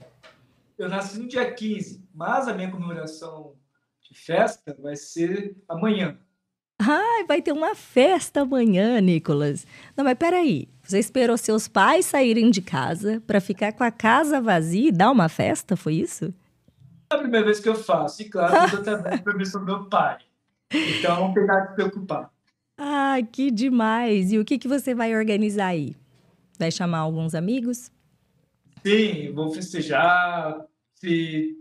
Eu 0.77 0.89
nasci 0.89 1.19
no 1.19 1.29
dia 1.29 1.53
15, 1.53 2.03
mas 2.13 2.49
a 2.49 2.55
minha 2.55 2.71
comemoração 2.71 3.55
de 4.03 4.19
festa 4.19 4.77
vai 4.81 4.97
ser 4.97 5.57
amanhã. 5.69 6.19
Ah, 6.81 7.25
vai 7.29 7.43
ter 7.43 7.53
uma 7.53 7.75
festa 7.75 8.41
amanhã, 8.41 9.01
Nicolas. 9.01 9.67
Não, 9.97 10.03
mas 10.03 10.17
peraí. 10.19 10.69
Você 10.83 10.99
esperou 10.99 11.37
seus 11.37 11.69
pais 11.69 12.07
saírem 12.07 12.51
de 12.51 12.63
casa 12.63 13.23
para 13.27 13.41
ficar 13.41 13.73
com 13.73 13.85
a 13.85 13.91
casa 13.91 14.41
vazia 14.41 14.89
e 14.89 14.93
dar 14.93 15.11
uma 15.11 15.29
festa? 15.29 15.77
Foi 15.77 15.95
isso? 15.95 16.35
É 17.13 17.15
a 17.15 17.19
primeira 17.19 17.45
vez 17.45 17.61
que 17.61 17.69
eu 17.69 17.75
faço. 17.75 18.23
E 18.23 18.29
claro, 18.31 18.75
eu 18.75 18.83
também 18.83 19.19
permissão 19.23 19.61
do 19.61 19.67
meu 19.67 19.85
pai. 19.85 20.19
Então, 20.73 21.21
não 21.21 21.35
tem 21.35 21.45
nada 21.45 21.63
que 21.63 21.69
se 21.69 21.75
preocupar. 21.75 22.31
Ah, 22.79 23.19
que 23.31 23.51
demais! 23.51 24.33
E 24.33 24.39
o 24.39 24.45
que, 24.45 24.59
que 24.59 24.67
você 24.67 24.95
vai 24.95 25.15
organizar 25.15 25.67
aí? 25.67 25.95
Vai 26.61 26.71
chamar 26.71 26.99
alguns 26.99 27.35
amigos? 27.35 27.91
Sim, 28.87 29.33
vou 29.33 29.51
festejar. 29.51 30.63
Se 30.95 31.57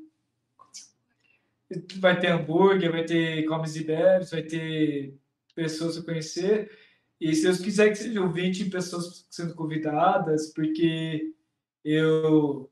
vai 2.01 2.19
ter 2.19 2.27
hambúrguer, 2.27 2.91
vai 2.91 3.05
ter 3.05 3.45
comes 3.45 3.77
e 3.77 3.85
bebes, 3.85 4.31
vai 4.31 4.43
ter 4.43 5.17
pessoas 5.55 5.97
a 5.97 6.03
conhecer. 6.03 6.69
E 7.17 7.33
se 7.33 7.43
Deus 7.43 7.59
quiser 7.59 7.91
que 7.91 7.95
sejam 7.95 8.29
20 8.29 8.69
pessoas 8.69 9.25
sendo 9.31 9.55
convidadas, 9.55 10.51
porque 10.53 11.33
eu. 11.81 12.69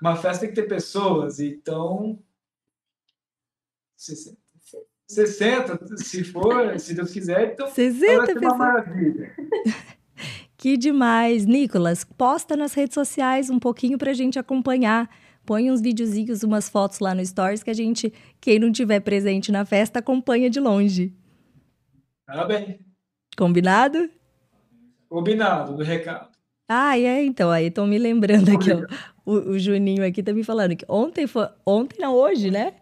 Uma 0.00 0.14
festa 0.14 0.42
tem 0.42 0.50
que 0.50 0.60
ter 0.60 0.68
pessoas, 0.68 1.40
então. 1.40 2.22
60, 3.96 4.38
60 5.08 5.96
se 5.96 6.22
for, 6.22 6.78
se 6.78 6.94
Deus 6.94 7.10
quiser, 7.10 7.54
então. 7.54 7.66
60 7.66 8.16
vai 8.16 8.26
ser 8.26 8.38
uma 8.38 8.54
maravilha. 8.54 9.34
Que 10.64 10.78
demais. 10.78 11.44
Nicolas, 11.44 12.04
posta 12.04 12.56
nas 12.56 12.72
redes 12.72 12.94
sociais 12.94 13.50
um 13.50 13.58
pouquinho 13.58 13.98
para 13.98 14.12
a 14.12 14.14
gente 14.14 14.38
acompanhar 14.38 15.10
põe 15.44 15.70
uns 15.70 15.82
videozinhos, 15.82 16.42
umas 16.42 16.70
fotos 16.70 17.00
lá 17.00 17.14
no 17.14 17.22
Stories 17.22 17.62
que 17.62 17.68
a 17.68 17.74
gente, 17.74 18.10
quem 18.40 18.58
não 18.58 18.72
tiver 18.72 19.00
presente 19.00 19.52
na 19.52 19.66
festa, 19.66 19.98
acompanha 19.98 20.48
de 20.48 20.58
longe. 20.58 21.12
Tá 22.26 22.46
bem. 22.46 22.78
Combinado? 23.36 24.08
Combinado, 25.06 25.76
do 25.76 25.82
recado. 25.82 26.30
Ah, 26.66 26.98
é, 26.98 27.22
então, 27.22 27.50
aí 27.50 27.66
estão 27.66 27.86
me 27.86 27.98
lembrando 27.98 28.50
aqui, 28.56 28.72
ó, 28.72 28.86
o, 29.26 29.50
o, 29.50 29.58
Juninho 29.58 30.02
aqui 30.02 30.22
tá 30.22 30.32
me 30.32 30.42
falando 30.42 30.74
que 30.74 30.86
ontem 30.88 31.26
foi, 31.26 31.46
ontem 31.66 32.00
não, 32.00 32.14
hoje, 32.14 32.50
né? 32.50 32.72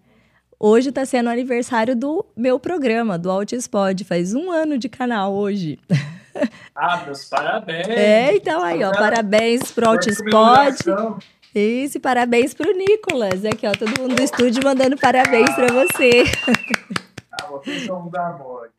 Hoje 0.65 0.93
tá 0.93 1.05
sendo 1.05 1.27
o 1.27 1.31
aniversário 1.31 1.97
do 1.97 2.25
meu 2.37 2.57
programa, 2.57 3.19
do 3.19 3.29
Altispod, 3.29 4.05
faz 4.05 4.33
um 4.33 4.49
ano 4.49 4.79
de 4.79 4.89
canal 4.89 5.35
hoje. 5.35 5.77
Ah, 6.75 7.05
meus 7.05 7.27
parabéns! 7.27 7.89
É, 7.89 8.35
então 8.35 8.63
aí, 8.63 8.83
ó, 8.83 8.91
parabéns 8.91 9.71
pro 9.71 9.87
Altispod. 9.91 10.79
Isso, 11.55 12.01
parabéns 12.01 12.55
pro 12.55 12.73
Nicolas. 12.73 13.45
Aqui, 13.45 13.67
ó, 13.67 13.73
todo 13.73 14.01
mundo 14.01 14.15
do 14.15 14.23
estúdio 14.23 14.65
mandando 14.65 14.97
parabéns 14.97 15.51
ah, 15.51 15.55
para 15.55 15.67
você. 15.67 16.23
Ah, 17.31 17.47
vocês 17.49 17.85
são 17.85 18.09
da 18.09 18.29
amor. 18.29 18.71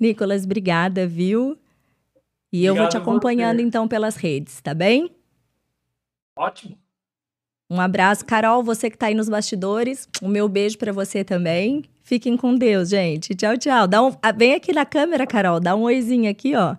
Nicolas, 0.00 0.44
obrigada, 0.44 1.06
viu? 1.06 1.56
E 2.52 2.68
Obrigado 2.68 2.74
eu 2.74 2.74
vou 2.74 2.88
te 2.88 2.96
acompanhando 2.96 3.60
então 3.60 3.86
pelas 3.86 4.16
redes, 4.16 4.60
tá 4.60 4.74
bem? 4.74 5.14
Ótimo. 6.34 6.76
Um 7.68 7.80
abraço. 7.80 8.24
Carol, 8.24 8.62
você 8.62 8.88
que 8.88 8.96
tá 8.96 9.06
aí 9.06 9.14
nos 9.14 9.28
bastidores, 9.28 10.08
o 10.22 10.28
meu 10.28 10.48
beijo 10.48 10.78
para 10.78 10.92
você 10.92 11.24
também. 11.24 11.84
Fiquem 12.02 12.36
com 12.36 12.54
Deus, 12.54 12.90
gente. 12.90 13.34
Tchau, 13.34 13.56
tchau. 13.56 13.88
Dá 13.88 14.02
um, 14.02 14.16
ah, 14.22 14.32
vem 14.32 14.54
aqui 14.54 14.72
na 14.72 14.86
câmera, 14.86 15.26
Carol. 15.26 15.58
Dá 15.58 15.74
um 15.74 15.82
oizinho 15.82 16.30
aqui, 16.30 16.54
ó. 16.54 16.76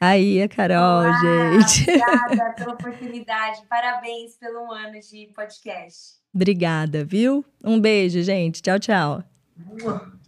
Aí, 0.00 0.42
a 0.42 0.48
Carol, 0.48 1.02
Olá, 1.02 1.12
gente. 1.20 1.82
Obrigada 1.82 2.52
pela 2.54 2.72
oportunidade. 2.74 3.62
Parabéns 3.68 4.36
pelo 4.36 4.72
ano 4.72 4.98
de 5.00 5.30
podcast. 5.34 6.16
Obrigada, 6.34 7.04
viu? 7.04 7.44
Um 7.62 7.78
beijo, 7.78 8.22
gente. 8.22 8.60
Tchau, 8.62 8.78
tchau. 8.78 9.24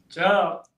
Tchau. 0.09 0.76